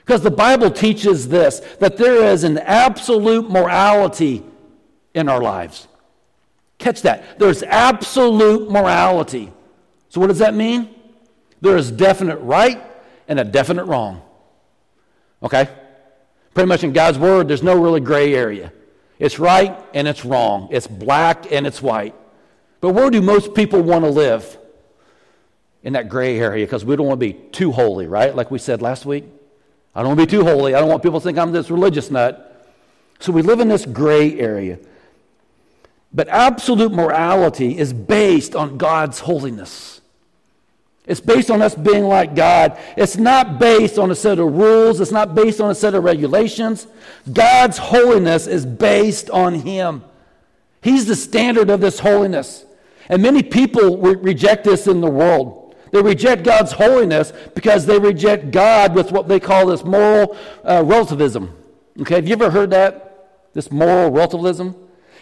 Because 0.06 0.22
the 0.22 0.32
Bible 0.32 0.70
teaches 0.70 1.30
this 1.30 1.62
that 1.80 1.96
there 1.96 2.26
is 2.26 2.44
an 2.44 2.58
absolute 2.58 3.50
morality 3.50 4.44
in 5.14 5.30
our 5.30 5.42
lives. 5.42 5.88
Catch 6.78 7.04
that. 7.04 7.40
There's 7.40 7.64
absolute 7.64 8.70
morality. 8.70 9.54
So, 10.10 10.20
what 10.20 10.28
does 10.28 10.40
that 10.40 10.54
mean? 10.54 10.94
There 11.62 11.78
is 11.78 11.90
definite 11.90 12.40
right 12.40 12.84
and 13.30 13.40
a 13.40 13.46
definite 13.46 13.86
wrong. 13.86 14.22
Okay? 15.44 15.68
Pretty 16.54 16.68
much 16.68 16.84
in 16.84 16.94
God's 16.94 17.18
Word, 17.18 17.48
there's 17.48 17.64
no 17.64 17.80
really 17.80 18.00
gray 18.00 18.34
area. 18.34 18.72
It's 19.20 19.40
right 19.40 19.78
and 19.94 20.08
it's 20.08 20.26
wrong, 20.26 20.70
it's 20.72 20.88
black 20.88 21.52
and 21.52 21.68
it's 21.68 21.82
white. 21.82 22.16
But 22.82 22.92
where 22.92 23.10
do 23.10 23.22
most 23.22 23.54
people 23.54 23.82
want 23.82 24.04
to 24.04 24.10
live? 24.10 24.58
In 25.84 25.94
that 25.94 26.08
gray 26.08 26.40
area, 26.40 26.66
because 26.66 26.86
we 26.86 26.96
don't 26.96 27.08
want 27.08 27.20
to 27.20 27.26
be 27.26 27.34
too 27.34 27.72
holy, 27.72 28.08
right? 28.08 28.34
Like 28.34 28.50
we 28.50 28.58
said 28.58 28.82
last 28.82 29.06
week. 29.06 29.26
I 29.94 30.00
don't 30.00 30.16
want 30.16 30.20
to 30.22 30.26
be 30.26 30.32
too 30.32 30.44
holy. 30.44 30.74
I 30.76 30.80
don't 30.80 30.90
want 30.90 31.04
people 31.04 31.20
to 31.20 31.24
think 31.24 31.38
I'm 31.38 31.52
this 31.52 31.70
religious 31.70 32.10
nut. 32.10 32.50
So 33.20 33.32
we 33.32 33.42
live 33.42 33.60
in 33.60 33.68
this 33.68 33.86
gray 33.86 34.40
area. 34.40 34.80
But 36.14 36.30
absolute 36.30 36.94
morality 36.94 37.78
is 37.78 37.92
based 37.92 38.56
on 38.56 38.78
God's 38.78 39.20
holiness. 39.20 40.02
It's 41.06 41.20
based 41.20 41.52
on 41.52 41.62
us 41.62 41.76
being 41.76 42.06
like 42.06 42.34
God. 42.34 42.80
It's 42.96 43.18
not 43.18 43.60
based 43.60 44.00
on 44.00 44.10
a 44.12 44.16
set 44.16 44.40
of 44.40 44.54
rules. 44.54 45.02
It's 45.02 45.12
not 45.12 45.36
based 45.36 45.60
on 45.60 45.70
a 45.70 45.76
set 45.76 45.96
of 45.96 46.04
regulations. 46.04 46.88
God's 47.32 47.78
holiness 47.78 48.48
is 48.48 48.66
based 48.66 49.30
on 49.30 49.54
Him. 49.56 50.04
He's 50.82 51.06
the 51.06 51.16
standard 51.16 51.70
of 51.70 51.82
this 51.82 52.00
holiness. 52.00 52.66
And 53.10 53.22
many 53.22 53.44
people 53.44 53.98
re- 53.98 54.16
reject 54.16 54.64
this 54.64 54.88
in 54.88 55.02
the 55.02 55.10
world. 55.10 55.76
They 55.92 56.02
reject 56.02 56.44
God's 56.44 56.72
holiness 56.72 57.34
because 57.54 57.86
they 57.86 58.00
reject 58.00 58.52
God 58.52 58.96
with 58.96 59.12
what 59.12 59.28
they 59.28 59.40
call 59.40 59.68
this 59.68 59.84
moral 59.84 60.38
uh, 60.64 60.84
relativism. 60.86 61.56
Okay, 62.02 62.16
have 62.16 62.28
you 62.28 62.34
ever 62.34 62.50
heard 62.50 62.72
that? 62.72 63.52
This 63.54 63.72
moral 63.72 64.10
relativism? 64.10 64.76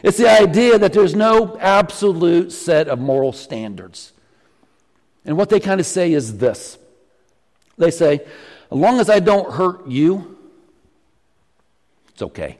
It's 0.03 0.17
the 0.17 0.29
idea 0.29 0.79
that 0.79 0.93
there's 0.93 1.15
no 1.15 1.57
absolute 1.59 2.51
set 2.51 2.87
of 2.87 2.99
moral 2.99 3.33
standards. 3.33 4.13
And 5.25 5.37
what 5.37 5.49
they 5.49 5.59
kind 5.59 5.79
of 5.79 5.85
say 5.85 6.13
is 6.13 6.37
this 6.37 6.77
they 7.77 7.91
say, 7.91 8.21
as 8.71 8.77
long 8.77 8.99
as 8.99 9.09
I 9.09 9.19
don't 9.19 9.51
hurt 9.51 9.87
you, 9.87 10.37
it's 12.09 12.21
okay. 12.21 12.57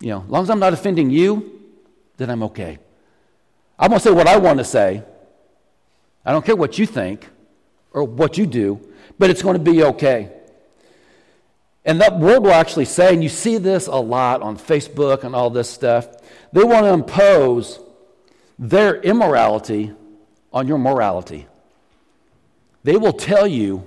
You 0.00 0.10
know, 0.10 0.22
as 0.22 0.28
long 0.28 0.42
as 0.42 0.50
I'm 0.50 0.58
not 0.58 0.72
offending 0.72 1.10
you, 1.10 1.60
then 2.16 2.30
I'm 2.30 2.42
okay. 2.44 2.78
I'm 3.78 3.88
going 3.88 3.98
to 3.98 4.04
say 4.04 4.12
what 4.12 4.26
I 4.26 4.36
want 4.36 4.58
to 4.58 4.64
say. 4.64 5.02
I 6.24 6.32
don't 6.32 6.44
care 6.44 6.56
what 6.56 6.78
you 6.78 6.86
think 6.86 7.26
or 7.92 8.04
what 8.04 8.36
you 8.36 8.46
do, 8.46 8.80
but 9.18 9.30
it's 9.30 9.42
going 9.42 9.56
to 9.56 9.72
be 9.72 9.82
okay. 9.82 10.30
And 11.84 12.00
that 12.02 12.18
world 12.18 12.44
will 12.44 12.52
actually 12.52 12.84
say, 12.84 13.14
and 13.14 13.22
you 13.22 13.30
see 13.30 13.56
this 13.56 13.86
a 13.86 13.96
lot 13.96 14.42
on 14.42 14.58
Facebook 14.58 15.24
and 15.24 15.34
all 15.34 15.48
this 15.48 15.70
stuff, 15.70 16.08
they 16.52 16.62
want 16.62 16.84
to 16.84 16.92
impose 16.92 17.80
their 18.58 19.00
immorality 19.00 19.94
on 20.52 20.66
your 20.66 20.78
morality. 20.78 21.46
They 22.82 22.96
will 22.96 23.12
tell 23.12 23.46
you, 23.46 23.86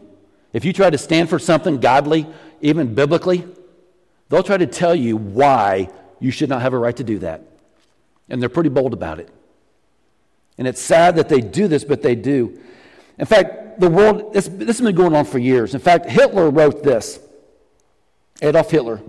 if 0.54 0.66
you 0.66 0.74
try 0.74 0.90
to 0.90 0.98
stand 0.98 1.30
for 1.30 1.40
something 1.40 1.80
godly, 1.80 2.28
even 2.62 2.94
biblically, 2.94 3.46
they'll 4.30 4.44
try 4.44 4.58
to 4.58 4.68
tell 4.68 4.96
you 4.96 5.18
why 5.18 5.90
you 6.20 6.32
should 6.32 6.50
not 6.50 6.62
have 6.62 6.74
a 6.74 6.78
right 6.78 6.96
to 6.96 7.04
do 7.04 7.20
that. 7.20 7.44
And 8.30 8.42
they're 8.42 8.50
pretty 8.50 8.70
bold 8.70 8.94
about 8.94 9.20
it. 9.20 9.30
And 10.58 10.68
it's 10.68 10.82
sad 10.82 11.16
that 11.16 11.30
they 11.30 11.42
do 11.42 11.68
this, 11.68 11.84
but 11.84 12.02
they 12.02 12.16
do. 12.16 12.60
In 13.18 13.26
fact, 13.26 13.80
the 13.80 13.90
world, 13.90 14.34
this, 14.34 14.48
this 14.48 14.78
has 14.78 14.82
been 14.82 14.96
going 14.96 15.16
on 15.16 15.26
for 15.26 15.40
years. 15.40 15.74
In 15.74 15.82
fact, 15.82 16.06
Hitler 16.06 16.50
wrote 16.50 16.84
this 16.84 17.20
Adolf 18.42 18.70
Hitler. 18.70 19.02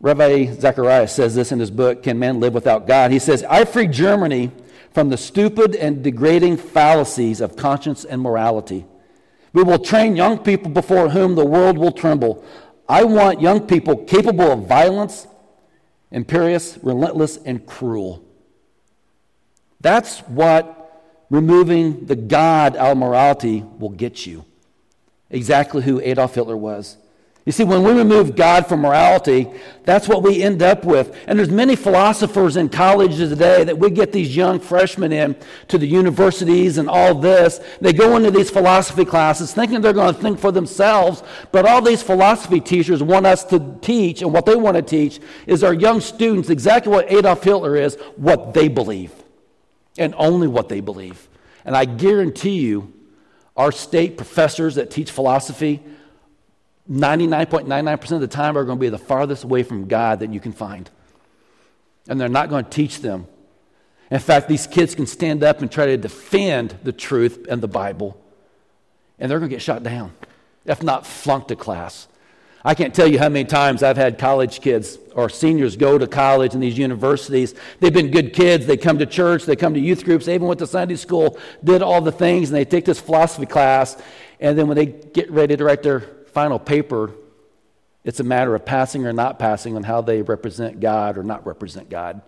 Ravi 0.00 0.52
Zacharias 0.52 1.12
says 1.12 1.34
this 1.34 1.50
in 1.50 1.58
his 1.58 1.70
book, 1.70 2.04
Can 2.04 2.18
Man 2.18 2.38
Live 2.38 2.54
Without 2.54 2.86
God? 2.86 3.10
He 3.10 3.18
says, 3.18 3.42
I 3.44 3.64
freed 3.64 3.92
Germany 3.92 4.52
from 4.92 5.08
the 5.08 5.16
stupid 5.16 5.74
and 5.76 6.02
degrading 6.02 6.56
fallacies 6.56 7.40
of 7.40 7.56
conscience 7.56 8.04
and 8.04 8.20
morality. 8.20 8.86
We 9.52 9.62
will 9.62 9.78
train 9.78 10.16
young 10.16 10.38
people 10.38 10.70
before 10.70 11.10
whom 11.10 11.34
the 11.34 11.44
world 11.44 11.78
will 11.78 11.92
tremble. 11.92 12.44
I 12.88 13.04
want 13.04 13.40
young 13.40 13.66
people 13.66 13.96
capable 14.04 14.52
of 14.52 14.66
violence, 14.66 15.26
imperious, 16.10 16.78
relentless, 16.82 17.38
and 17.44 17.66
cruel. 17.66 18.24
That's 19.80 20.20
what 20.20 20.74
removing 21.30 22.06
the 22.06 22.16
God 22.16 22.76
out 22.76 22.92
of 22.92 22.98
morality 22.98 23.62
will 23.78 23.90
get 23.90 24.26
you. 24.26 24.44
Exactly 25.30 25.82
who 25.82 26.00
Adolf 26.00 26.34
Hitler 26.34 26.56
was. 26.56 26.96
You 27.48 27.52
see, 27.52 27.64
when 27.64 27.82
we 27.82 27.92
remove 27.92 28.36
God 28.36 28.66
from 28.66 28.80
morality, 28.80 29.48
that's 29.84 30.06
what 30.06 30.22
we 30.22 30.42
end 30.42 30.62
up 30.62 30.84
with. 30.84 31.16
And 31.26 31.38
there's 31.38 31.48
many 31.48 31.76
philosophers 31.76 32.58
in 32.58 32.68
colleges 32.68 33.30
today 33.30 33.64
that 33.64 33.78
we 33.78 33.88
get 33.88 34.12
these 34.12 34.36
young 34.36 34.60
freshmen 34.60 35.12
in 35.12 35.34
to 35.68 35.78
the 35.78 35.86
universities 35.86 36.76
and 36.76 36.90
all 36.90 37.14
this. 37.14 37.58
They 37.80 37.94
go 37.94 38.18
into 38.18 38.30
these 38.30 38.50
philosophy 38.50 39.06
classes 39.06 39.54
thinking 39.54 39.80
they're 39.80 39.94
going 39.94 40.14
to 40.14 40.20
think 40.20 40.38
for 40.38 40.52
themselves, 40.52 41.22
but 41.50 41.64
all 41.64 41.80
these 41.80 42.02
philosophy 42.02 42.60
teachers 42.60 43.02
want 43.02 43.24
us 43.24 43.44
to 43.44 43.78
teach, 43.80 44.20
and 44.20 44.30
what 44.30 44.44
they 44.44 44.54
want 44.54 44.76
to 44.76 44.82
teach 44.82 45.18
is 45.46 45.64
our 45.64 45.72
young 45.72 46.02
students 46.02 46.50
exactly 46.50 46.92
what 46.92 47.10
Adolf 47.10 47.42
Hitler 47.42 47.76
is, 47.76 47.96
what 48.16 48.52
they 48.52 48.68
believe, 48.68 49.10
and 49.96 50.14
only 50.18 50.48
what 50.48 50.68
they 50.68 50.80
believe. 50.80 51.26
And 51.64 51.74
I 51.74 51.86
guarantee 51.86 52.60
you, 52.60 52.92
our 53.56 53.72
state 53.72 54.18
professors 54.18 54.74
that 54.74 54.90
teach 54.90 55.10
philosophy, 55.10 55.82
99.99% 56.90 58.12
of 58.12 58.20
the 58.20 58.28
time 58.28 58.56
are 58.56 58.64
going 58.64 58.78
to 58.78 58.80
be 58.80 58.88
the 58.88 58.98
farthest 58.98 59.44
away 59.44 59.62
from 59.62 59.88
God 59.88 60.20
that 60.20 60.32
you 60.32 60.40
can 60.40 60.52
find. 60.52 60.88
And 62.08 62.20
they're 62.20 62.28
not 62.28 62.48
going 62.48 62.64
to 62.64 62.70
teach 62.70 63.00
them. 63.00 63.26
In 64.10 64.20
fact, 64.20 64.48
these 64.48 64.66
kids 64.66 64.94
can 64.94 65.06
stand 65.06 65.44
up 65.44 65.60
and 65.60 65.70
try 65.70 65.86
to 65.86 65.96
defend 65.98 66.78
the 66.82 66.92
truth 66.92 67.46
and 67.50 67.60
the 67.62 67.68
Bible, 67.68 68.18
and 69.18 69.30
they're 69.30 69.38
going 69.38 69.50
to 69.50 69.54
get 69.54 69.60
shot 69.60 69.82
down, 69.82 70.12
if 70.64 70.82
not 70.82 71.06
flunked 71.06 71.50
a 71.50 71.56
class. 71.56 72.08
I 72.64 72.74
can't 72.74 72.94
tell 72.94 73.06
you 73.06 73.18
how 73.18 73.28
many 73.28 73.44
times 73.44 73.82
I've 73.82 73.96
had 73.96 74.18
college 74.18 74.60
kids 74.60 74.98
or 75.14 75.28
seniors 75.28 75.76
go 75.76 75.96
to 75.96 76.06
college 76.06 76.54
and 76.54 76.62
these 76.62 76.76
universities. 76.76 77.54
They've 77.80 77.92
been 77.92 78.10
good 78.10 78.32
kids. 78.32 78.66
They 78.66 78.76
come 78.76 78.98
to 78.98 79.06
church, 79.06 79.44
they 79.44 79.56
come 79.56 79.74
to 79.74 79.80
youth 79.80 80.04
groups, 80.04 80.26
they 80.26 80.34
even 80.34 80.48
went 80.48 80.58
to 80.60 80.66
Sunday 80.66 80.96
school, 80.96 81.38
did 81.62 81.82
all 81.82 82.00
the 82.00 82.12
things, 82.12 82.48
and 82.48 82.56
they 82.56 82.64
take 82.64 82.84
this 82.84 82.98
philosophy 82.98 83.46
class. 83.46 84.00
And 84.40 84.58
then 84.58 84.68
when 84.68 84.76
they 84.76 84.86
get 84.86 85.30
ready 85.30 85.56
to 85.56 85.64
write 85.64 85.82
their 85.82 86.00
final 86.32 86.58
paper, 86.58 87.12
it's 88.04 88.20
a 88.20 88.24
matter 88.24 88.54
of 88.54 88.64
passing 88.64 89.06
or 89.06 89.12
not 89.12 89.38
passing 89.38 89.76
on 89.76 89.82
how 89.82 90.00
they 90.00 90.22
represent 90.22 90.80
God 90.80 91.18
or 91.18 91.22
not 91.22 91.46
represent 91.46 91.90
God. 91.90 92.22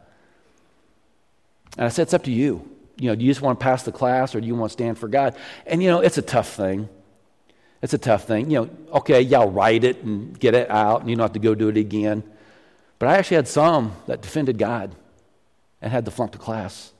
And 1.76 1.86
I 1.86 1.88
said, 1.88 2.02
it's 2.02 2.14
up 2.14 2.24
to 2.24 2.32
you. 2.32 2.68
You 2.98 3.08
know, 3.08 3.14
do 3.14 3.24
you 3.24 3.30
just 3.30 3.40
want 3.40 3.58
to 3.58 3.62
pass 3.62 3.82
the 3.82 3.92
class 3.92 4.34
or 4.34 4.40
do 4.40 4.46
you 4.46 4.54
want 4.54 4.70
to 4.70 4.72
stand 4.72 4.98
for 4.98 5.08
God? 5.08 5.36
And, 5.66 5.82
you 5.82 5.88
know, 5.88 6.00
it's 6.00 6.18
a 6.18 6.22
tough 6.22 6.52
thing. 6.54 6.88
It's 7.80 7.94
a 7.94 7.98
tough 7.98 8.24
thing. 8.24 8.50
You 8.50 8.62
know, 8.62 8.70
okay, 8.96 9.22
y'all 9.22 9.50
write 9.50 9.84
it 9.84 10.02
and 10.02 10.38
get 10.38 10.54
it 10.54 10.70
out 10.70 11.00
and 11.00 11.08
you 11.08 11.16
don't 11.16 11.24
have 11.24 11.32
to 11.32 11.38
go 11.38 11.54
do 11.54 11.68
it 11.68 11.76
again. 11.76 12.22
But 12.98 13.08
I 13.08 13.16
actually 13.16 13.36
had 13.36 13.48
some 13.48 13.96
that 14.06 14.20
defended 14.20 14.58
God 14.58 14.94
and 15.80 15.90
had 15.90 16.04
to 16.04 16.10
flunk 16.10 16.32
the 16.32 16.38
class. 16.38 16.92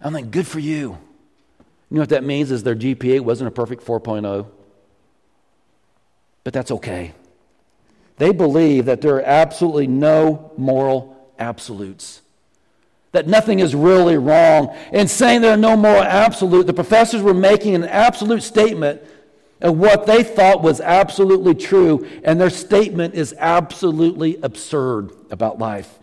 I'm 0.00 0.12
like, 0.12 0.30
good 0.30 0.46
for 0.46 0.60
you. 0.60 0.98
You 1.90 1.96
know 1.96 2.02
what 2.02 2.10
that 2.10 2.22
means 2.22 2.52
is 2.52 2.62
their 2.62 2.76
GPA 2.76 3.20
wasn't 3.20 3.48
a 3.48 3.50
perfect 3.50 3.84
4.0 3.84 4.46
but 6.44 6.52
that's 6.52 6.70
okay. 6.70 7.12
They 8.16 8.32
believe 8.32 8.86
that 8.86 9.00
there 9.00 9.16
are 9.16 9.22
absolutely 9.22 9.86
no 9.86 10.52
moral 10.56 11.32
absolutes, 11.38 12.20
that 13.12 13.26
nothing 13.26 13.60
is 13.60 13.74
really 13.74 14.16
wrong. 14.16 14.76
In 14.92 15.08
saying 15.08 15.40
there 15.40 15.52
are 15.52 15.56
no 15.56 15.76
moral 15.76 16.02
absolute, 16.02 16.66
the 16.66 16.74
professors 16.74 17.22
were 17.22 17.34
making 17.34 17.74
an 17.74 17.84
absolute 17.84 18.42
statement 18.42 19.00
of 19.60 19.76
what 19.76 20.06
they 20.06 20.22
thought 20.22 20.62
was 20.62 20.80
absolutely 20.80 21.54
true, 21.54 22.06
and 22.22 22.40
their 22.40 22.50
statement 22.50 23.14
is 23.14 23.34
absolutely 23.38 24.36
absurd 24.42 25.10
about 25.30 25.58
life. 25.58 25.98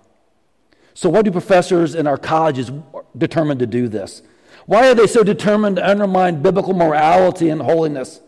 So, 0.94 1.10
what 1.10 1.26
do 1.26 1.32
professors 1.32 1.96
in 1.96 2.08
our 2.08 2.18
colleges 2.18 2.72
determined 3.18 3.60
to 3.60 3.68
do 3.68 3.88
this? 3.88 4.22
Why 4.66 4.90
are 4.90 4.96
they 4.96 5.08
so 5.08 5.24
determined 5.24 5.76
to 5.76 5.88
undermine 5.88 6.42
biblical 6.42 6.74
morality 6.74 7.50
and 7.50 7.62
holiness? 7.62 8.20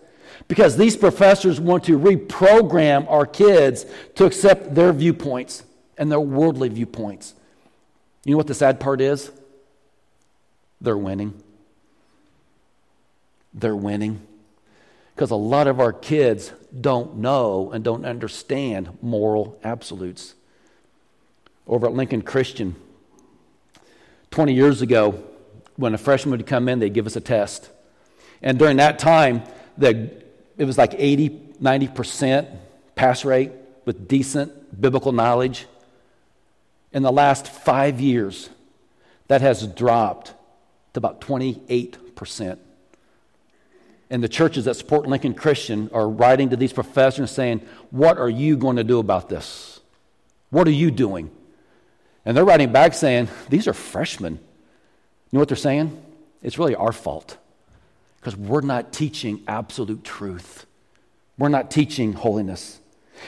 Because 0.47 0.77
these 0.77 0.95
professors 0.95 1.59
want 1.59 1.83
to 1.85 1.99
reprogram 1.99 3.09
our 3.09 3.25
kids 3.25 3.85
to 4.15 4.25
accept 4.25 4.73
their 4.75 4.93
viewpoints 4.93 5.63
and 5.97 6.11
their 6.11 6.21
worldly 6.21 6.69
viewpoints. 6.69 7.33
You 8.23 8.31
know 8.31 8.37
what 8.37 8.47
the 8.47 8.53
sad 8.53 8.79
part 8.79 9.01
is? 9.01 9.31
They're 10.79 10.97
winning. 10.97 11.33
They're 13.53 13.75
winning. 13.75 14.21
Because 15.15 15.31
a 15.31 15.35
lot 15.35 15.67
of 15.67 15.79
our 15.79 15.91
kids 15.91 16.51
don't 16.79 17.17
know 17.17 17.71
and 17.71 17.83
don't 17.83 18.05
understand 18.05 18.97
moral 19.01 19.59
absolutes. 19.63 20.35
Over 21.65 21.87
at 21.87 21.93
Lincoln 21.93 22.21
Christian, 22.21 22.75
20 24.31 24.53
years 24.53 24.81
ago, 24.81 25.23
when 25.75 25.93
a 25.93 25.97
freshman 25.97 26.31
would 26.31 26.45
come 26.45 26.69
in, 26.69 26.79
they'd 26.79 26.93
give 26.93 27.07
us 27.07 27.15
a 27.15 27.21
test. 27.21 27.69
And 28.41 28.59
during 28.59 28.77
that 28.77 28.99
time, 28.99 29.43
the 29.77 30.11
it 30.57 30.65
was 30.65 30.77
like 30.77 30.95
80, 30.97 31.29
90% 31.61 32.47
pass 32.95 33.23
rate 33.23 33.51
with 33.85 34.07
decent 34.07 34.79
biblical 34.79 35.11
knowledge. 35.11 35.67
In 36.91 37.03
the 37.03 37.11
last 37.11 37.47
five 37.47 38.01
years, 38.01 38.49
that 39.27 39.41
has 39.41 39.67
dropped 39.67 40.33
to 40.93 40.99
about 40.99 41.21
28%. 41.21 42.57
And 44.09 44.23
the 44.23 44.29
churches 44.29 44.65
that 44.65 44.75
support 44.75 45.05
Lincoln 45.05 45.33
Christian 45.33 45.89
are 45.93 46.07
writing 46.07 46.49
to 46.49 46.55
these 46.55 46.73
professors 46.73 47.29
saying, 47.29 47.61
What 47.91 48.17
are 48.17 48.29
you 48.29 48.55
going 48.55 48.77
to 48.77 48.83
do 48.83 48.99
about 48.99 49.27
this? 49.27 49.81
What 50.49 50.67
are 50.67 50.71
you 50.71 50.91
doing? 50.91 51.29
And 52.23 52.35
they're 52.35 52.45
writing 52.45 52.71
back 52.71 52.93
saying, 52.93 53.27
These 53.49 53.67
are 53.67 53.73
freshmen. 53.73 54.35
You 54.35 54.39
know 55.33 55.39
what 55.39 55.49
they're 55.49 55.57
saying? 55.57 56.01
It's 56.41 56.57
really 56.57 56.75
our 56.75 56.93
fault 56.93 57.37
because 58.27 58.37
we're 58.37 58.59
not 58.59 58.91
teaching 58.91 59.41
absolute 59.47 60.03
truth. 60.03 60.65
We're 61.37 61.47
not 61.47 61.71
teaching 61.71 62.11
holiness. 62.11 62.81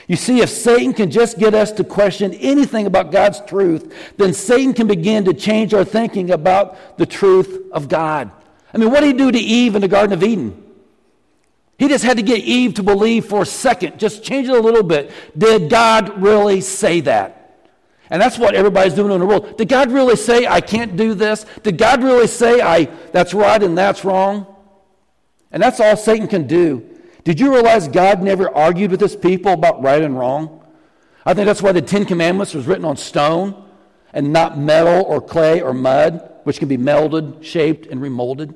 You 0.06 0.16
see, 0.16 0.42
if 0.42 0.50
Satan 0.50 0.92
can 0.92 1.10
just 1.10 1.38
get 1.38 1.54
us 1.54 1.72
to 1.72 1.84
question 1.84 2.34
anything 2.34 2.84
about 2.84 3.10
God's 3.10 3.40
truth, 3.40 4.12
then 4.18 4.34
Satan 4.34 4.74
can 4.74 4.86
begin 4.86 5.24
to 5.24 5.32
change 5.32 5.72
our 5.72 5.86
thinking 5.86 6.30
about 6.30 6.98
the 6.98 7.06
truth 7.06 7.70
of 7.72 7.88
God. 7.88 8.30
I 8.74 8.76
mean, 8.76 8.90
what 8.90 9.00
did 9.00 9.06
he 9.06 9.12
do 9.14 9.32
to 9.32 9.38
Eve 9.38 9.74
in 9.74 9.80
the 9.80 9.88
Garden 9.88 10.12
of 10.12 10.22
Eden? 10.22 10.62
He 11.78 11.88
just 11.88 12.04
had 12.04 12.18
to 12.18 12.22
get 12.22 12.40
Eve 12.40 12.74
to 12.74 12.82
believe 12.82 13.24
for 13.24 13.40
a 13.40 13.46
second, 13.46 13.98
just 13.98 14.22
change 14.22 14.48
it 14.48 14.54
a 14.54 14.60
little 14.60 14.82
bit. 14.82 15.10
Did 15.38 15.70
God 15.70 16.20
really 16.20 16.60
say 16.60 17.00
that? 17.00 17.70
And 18.10 18.20
that's 18.20 18.38
what 18.38 18.54
everybody's 18.54 18.92
doing 18.92 19.12
in 19.12 19.20
the 19.20 19.26
world. 19.26 19.56
Did 19.56 19.70
God 19.70 19.92
really 19.92 20.16
say 20.16 20.46
I 20.46 20.60
can't 20.60 20.94
do 20.94 21.14
this? 21.14 21.46
Did 21.62 21.78
God 21.78 22.02
really 22.02 22.26
say 22.26 22.60
I 22.60 22.84
that's 23.12 23.32
right 23.32 23.62
and 23.62 23.78
that's 23.78 24.04
wrong? 24.04 24.58
And 25.52 25.62
that's 25.62 25.80
all 25.80 25.96
Satan 25.96 26.28
can 26.28 26.46
do. 26.46 26.86
Did 27.24 27.40
you 27.40 27.52
realize 27.52 27.88
God 27.88 28.22
never 28.22 28.54
argued 28.54 28.90
with 28.90 29.00
his 29.00 29.16
people 29.16 29.52
about 29.52 29.82
right 29.82 30.02
and 30.02 30.18
wrong? 30.18 30.64
I 31.26 31.34
think 31.34 31.46
that's 31.46 31.62
why 31.62 31.72
the 31.72 31.82
Ten 31.82 32.04
Commandments 32.04 32.54
was 32.54 32.66
written 32.66 32.84
on 32.84 32.96
stone 32.96 33.66
and 34.12 34.32
not 34.32 34.58
metal 34.58 35.04
or 35.04 35.20
clay 35.20 35.60
or 35.60 35.74
mud, 35.74 36.28
which 36.44 36.58
can 36.58 36.68
be 36.68 36.78
melded, 36.78 37.44
shaped, 37.44 37.86
and 37.86 38.00
remolded. 38.00 38.54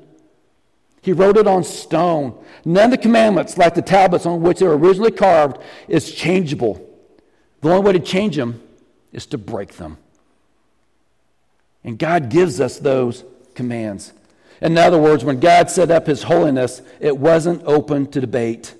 He 1.03 1.13
wrote 1.13 1.37
it 1.37 1.47
on 1.47 1.65
stone. 1.65 2.43
None 2.65 2.87
of 2.87 2.91
the 2.93 2.99
commandments, 2.99 3.59
like 3.59 3.75
the 3.75 3.83
tablets 3.83 4.25
on 4.25 4.41
which 4.41 4.61
they 4.61 4.67
were 4.67 4.79
originally 4.79 5.11
carved, 5.11 5.59
is 5.87 6.11
changeable. 6.11 6.81
The 7.61 7.69
only 7.71 7.83
way 7.83 7.93
to 7.93 8.01
change 8.01 8.37
them 8.37 8.63
is 9.13 9.27
to 9.27 9.39
break 9.39 9.75
them. 9.75 9.99
And 11.85 11.99
God 11.99 12.31
gives 12.31 12.59
us 12.59 12.79
those 12.79 13.23
commands. 13.55 14.15
In 14.64 14.79
other 14.79 14.98
words, 14.98 15.24
when 15.24 15.40
God 15.40 15.70
set 15.70 15.90
up 15.90 16.07
his 16.07 16.22
holiness, 16.22 16.81
it 16.98 17.18
wasn't 17.18 17.62
open 17.66 18.11
to 18.12 18.20
debate. 18.20 18.74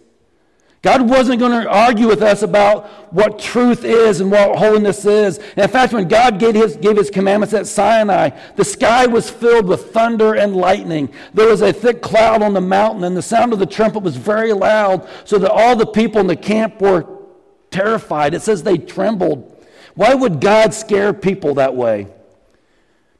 God 0.81 1.09
wasn't 1.09 1.41
going 1.41 1.63
to 1.63 1.69
argue 1.69 2.09
with 2.09 2.23
us 2.23 2.43
about 2.43 2.87
what 3.13 3.39
truth 3.39 3.85
is 3.85 4.21
and 4.21 4.31
what 4.31 4.57
holiness 4.57 5.05
is. 5.05 5.37
And 5.39 5.59
in 5.59 5.69
fact, 5.69 5.93
when 5.93 6.09
God 6.09 6.39
gave 6.39 6.55
his, 6.55 6.77
gave 6.77 6.97
his 6.97 7.11
commandments 7.11 7.53
at 7.53 7.67
Sinai, 7.67 8.31
the 8.57 8.65
sky 8.65 9.07
was 9.07 9.29
filled 9.29 9.67
with 9.67 9.93
thunder 9.93 10.35
and 10.35 10.57
lightning. 10.57 11.13
There 11.35 11.49
was 11.49 11.61
a 11.61 11.73
thick 11.73 12.01
cloud 12.01 12.43
on 12.43 12.55
the 12.55 12.61
mountain, 12.63 13.05
and 13.05 13.15
the 13.15 13.23
sound 13.23 13.53
of 13.53 13.59
the 13.59 13.67
trumpet 13.67 14.03
was 14.03 14.17
very 14.17 14.55
loud, 14.55 15.07
so 15.25 15.39
that 15.39 15.51
all 15.51 15.77
the 15.77 15.87
people 15.87 16.19
in 16.21 16.27
the 16.27 16.37
camp 16.37 16.81
were 16.81 17.07
terrified. 17.71 18.33
It 18.33 18.41
says 18.41 18.63
they 18.63 18.79
trembled. 18.79 19.67
Why 19.95 20.15
would 20.15 20.41
God 20.41 20.73
scare 20.73 21.13
people 21.13 21.55
that 21.55 21.77
way? 21.77 22.09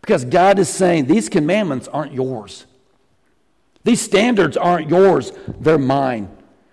Because 0.05 0.27
God 0.27 0.59
is 0.59 0.69
saying 0.69 1.07
these 1.07 1.31
commandments 1.31 1.89
aren't 1.89 2.13
yours. 2.13 2.67
These 3.85 4.03
standards 4.03 4.55
aren't 4.55 4.91
yours, 4.91 5.33
they're 5.61 5.79
mine. 5.79 6.29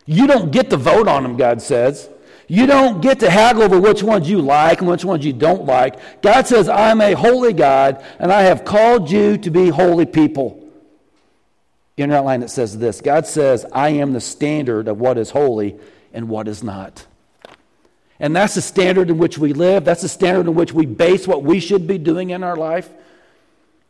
You 0.05 0.27
don't 0.27 0.51
get 0.51 0.69
to 0.71 0.77
vote 0.77 1.07
on 1.07 1.23
them, 1.23 1.37
God 1.37 1.61
says. 1.61 2.09
You 2.49 2.65
don't 2.65 2.99
get 2.99 3.21
to 3.21 3.29
haggle 3.29 3.63
over 3.63 3.79
which 3.79 4.03
ones 4.03 4.29
you 4.29 4.41
like 4.41 4.81
and 4.81 4.89
which 4.89 5.05
ones 5.05 5.25
you 5.25 5.31
don't 5.31 5.63
like. 5.63 6.21
God 6.21 6.45
says, 6.45 6.67
I'm 6.67 6.99
a 6.99 7.13
holy 7.13 7.53
God, 7.53 8.03
and 8.19 8.33
I 8.33 8.41
have 8.41 8.65
called 8.65 9.09
you 9.09 9.37
to 9.37 9.49
be 9.49 9.69
holy 9.69 10.05
people. 10.05 10.69
In 11.95 12.09
your 12.09 12.19
outline, 12.19 12.43
it 12.43 12.49
says 12.49 12.77
this 12.77 12.99
God 12.99 13.25
says, 13.27 13.65
I 13.71 13.91
am 13.91 14.11
the 14.11 14.19
standard 14.19 14.89
of 14.89 14.99
what 14.99 15.17
is 15.17 15.29
holy 15.29 15.79
and 16.11 16.27
what 16.27 16.49
is 16.49 16.63
not. 16.63 17.07
And 18.19 18.35
that's 18.35 18.55
the 18.55 18.61
standard 18.61 19.09
in 19.09 19.17
which 19.17 19.37
we 19.37 19.53
live. 19.53 19.85
That's 19.85 20.01
the 20.01 20.09
standard 20.09 20.47
in 20.47 20.55
which 20.55 20.73
we 20.73 20.85
base 20.85 21.29
what 21.29 21.43
we 21.43 21.61
should 21.61 21.87
be 21.87 21.97
doing 21.97 22.31
in 22.31 22.43
our 22.43 22.57
life. 22.57 22.89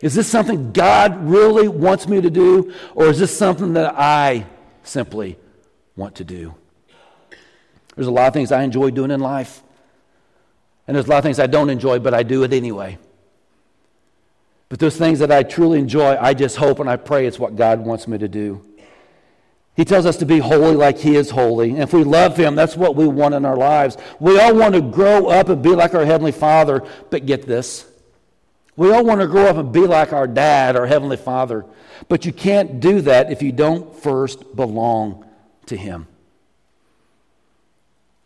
Is 0.01 0.15
this 0.15 0.27
something 0.27 0.71
God 0.71 1.23
really 1.27 1.67
wants 1.67 2.07
me 2.07 2.21
to 2.21 2.29
do, 2.29 2.73
or 2.95 3.07
is 3.07 3.19
this 3.19 3.35
something 3.35 3.73
that 3.73 3.93
I 3.95 4.47
simply 4.83 5.37
want 5.95 6.15
to 6.15 6.23
do? 6.23 6.55
There's 7.95 8.07
a 8.07 8.11
lot 8.11 8.27
of 8.27 8.33
things 8.33 8.51
I 8.51 8.63
enjoy 8.63 8.89
doing 8.91 9.11
in 9.11 9.19
life, 9.19 9.61
and 10.87 10.95
there's 10.95 11.05
a 11.05 11.09
lot 11.09 11.19
of 11.19 11.23
things 11.23 11.39
I 11.39 11.47
don't 11.47 11.69
enjoy, 11.69 11.99
but 11.99 12.13
I 12.13 12.23
do 12.23 12.43
it 12.43 12.51
anyway. 12.51 12.97
But 14.69 14.79
those 14.79 14.95
things 14.95 15.19
that 15.19 15.31
I 15.31 15.43
truly 15.43 15.79
enjoy, 15.79 16.17
I 16.19 16.33
just 16.33 16.55
hope 16.55 16.79
and 16.79 16.89
I 16.89 16.95
pray 16.95 17.27
it's 17.27 17.37
what 17.37 17.55
God 17.55 17.81
wants 17.81 18.07
me 18.07 18.17
to 18.17 18.27
do. 18.27 18.65
He 19.75 19.85
tells 19.85 20.05
us 20.05 20.17
to 20.17 20.25
be 20.25 20.39
holy 20.39 20.75
like 20.75 20.97
He 20.97 21.15
is 21.15 21.29
holy. 21.29 21.71
And 21.71 21.79
if 21.79 21.93
we 21.93 22.03
love 22.03 22.37
Him, 22.37 22.55
that's 22.55 22.75
what 22.75 22.95
we 22.95 23.05
want 23.05 23.35
in 23.35 23.45
our 23.45 23.57
lives. 23.57 23.97
We 24.19 24.39
all 24.39 24.55
want 24.55 24.73
to 24.75 24.81
grow 24.81 25.27
up 25.27 25.49
and 25.49 25.61
be 25.61 25.69
like 25.69 25.93
our 25.93 26.05
Heavenly 26.05 26.31
Father, 26.31 26.83
but 27.09 27.25
get 27.25 27.45
this. 27.45 27.85
We 28.81 28.91
all 28.91 29.05
want 29.05 29.21
to 29.21 29.27
grow 29.27 29.45
up 29.45 29.57
and 29.57 29.71
be 29.71 29.81
like 29.81 30.11
our 30.11 30.25
dad, 30.25 30.75
our 30.75 30.87
Heavenly 30.87 31.15
Father. 31.15 31.67
But 32.09 32.25
you 32.25 32.33
can't 32.33 32.79
do 32.79 33.01
that 33.01 33.31
if 33.31 33.43
you 33.43 33.51
don't 33.51 33.95
first 33.95 34.55
belong 34.55 35.23
to 35.67 35.77
Him. 35.77 36.07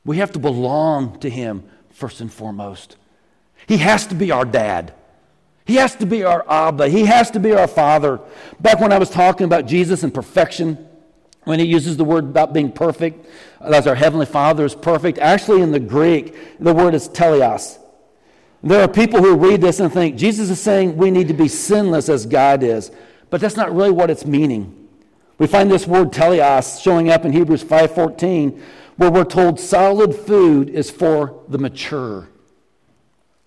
We 0.05 0.15
have 0.19 0.31
to 0.31 0.39
belong 0.39 1.19
to 1.19 1.29
Him 1.29 1.65
first 1.89 2.21
and 2.21 2.31
foremost. 2.31 2.95
He 3.67 3.79
has 3.79 4.07
to 4.07 4.15
be 4.15 4.31
our 4.31 4.45
dad. 4.45 4.93
He 5.65 5.75
has 5.75 5.93
to 5.95 6.05
be 6.05 6.23
our 6.23 6.49
Abba. 6.49 6.87
He 6.87 7.03
has 7.03 7.31
to 7.31 7.39
be 7.41 7.51
our 7.51 7.67
Father. 7.67 8.21
Back 8.61 8.79
when 8.79 8.93
I 8.93 8.97
was 8.97 9.09
talking 9.09 9.43
about 9.43 9.65
Jesus 9.65 10.03
and 10.03 10.13
perfection, 10.13 10.87
when 11.43 11.59
he 11.59 11.65
uses 11.65 11.97
the 11.97 12.05
word 12.05 12.23
about 12.23 12.53
being 12.53 12.71
perfect, 12.71 13.25
as 13.59 13.87
our 13.87 13.95
Heavenly 13.95 14.25
Father 14.25 14.63
is 14.63 14.73
perfect, 14.73 15.17
actually 15.17 15.61
in 15.63 15.73
the 15.73 15.81
Greek, 15.81 16.61
the 16.61 16.73
word 16.73 16.93
is 16.93 17.09
teleos. 17.09 17.77
There 18.65 18.81
are 18.81 18.87
people 18.87 19.21
who 19.21 19.35
read 19.35 19.61
this 19.61 19.79
and 19.79 19.93
think 19.93 20.15
Jesus 20.15 20.49
is 20.49 20.59
saying 20.59 20.97
we 20.97 21.11
need 21.11 21.27
to 21.27 21.35
be 21.35 21.47
sinless 21.47 22.09
as 22.09 22.25
God 22.25 22.63
is, 22.63 22.89
but 23.29 23.39
that's 23.39 23.55
not 23.55 23.75
really 23.75 23.91
what 23.91 24.09
it's 24.09 24.25
meaning. 24.25 24.87
We 25.37 25.45
find 25.45 25.69
this 25.69 25.85
word 25.85 26.11
teleos 26.11 26.81
showing 26.81 27.11
up 27.11 27.25
in 27.25 27.31
Hebrews 27.31 27.63
5:14 27.63 28.59
where 28.97 29.11
we're 29.11 29.23
told 29.23 29.59
solid 29.59 30.15
food 30.15 30.69
is 30.69 30.89
for 30.89 31.39
the 31.47 31.59
mature. 31.59 32.27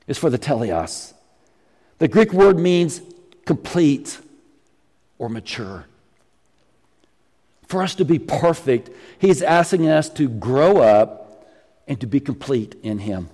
Is 0.06 0.18
for 0.18 0.30
the 0.30 0.38
teleos. 0.38 1.14
The 1.98 2.06
Greek 2.06 2.32
word 2.32 2.56
means 2.56 3.00
complete 3.44 4.20
or 5.18 5.28
mature. 5.28 5.86
For 7.66 7.82
us 7.82 7.96
to 7.96 8.04
be 8.04 8.20
perfect, 8.20 8.90
he's 9.18 9.42
asking 9.42 9.88
us 9.88 10.08
to 10.10 10.28
grow 10.28 10.76
up 10.76 11.44
and 11.88 12.00
to 12.00 12.06
be 12.06 12.20
complete 12.20 12.76
in 12.84 13.00
him. 13.00 13.30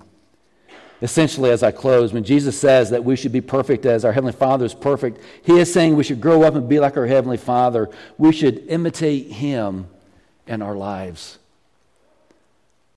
Essentially, 1.01 1.49
as 1.49 1.61
I 1.61 1.71
close, 1.71 2.13
when 2.13 2.23
Jesus 2.23 2.57
says 2.59 2.89
that 2.91 3.03
we 3.03 3.15
should 3.15 3.31
be 3.31 3.41
perfect 3.41 3.85
as 3.85 4.05
our 4.05 4.13
Heavenly 4.13 4.33
Father 4.33 4.65
is 4.65 4.73
perfect, 4.73 5.19
He 5.43 5.59
is 5.59 5.71
saying 5.71 5.95
we 5.95 6.03
should 6.03 6.21
grow 6.21 6.43
up 6.43 6.55
and 6.55 6.69
be 6.69 6.79
like 6.79 6.95
our 6.97 7.05
Heavenly 7.05 7.37
Father. 7.37 7.89
We 8.17 8.31
should 8.31 8.65
imitate 8.67 9.27
Him 9.27 9.87
in 10.47 10.61
our 10.61 10.75
lives. 10.75 11.39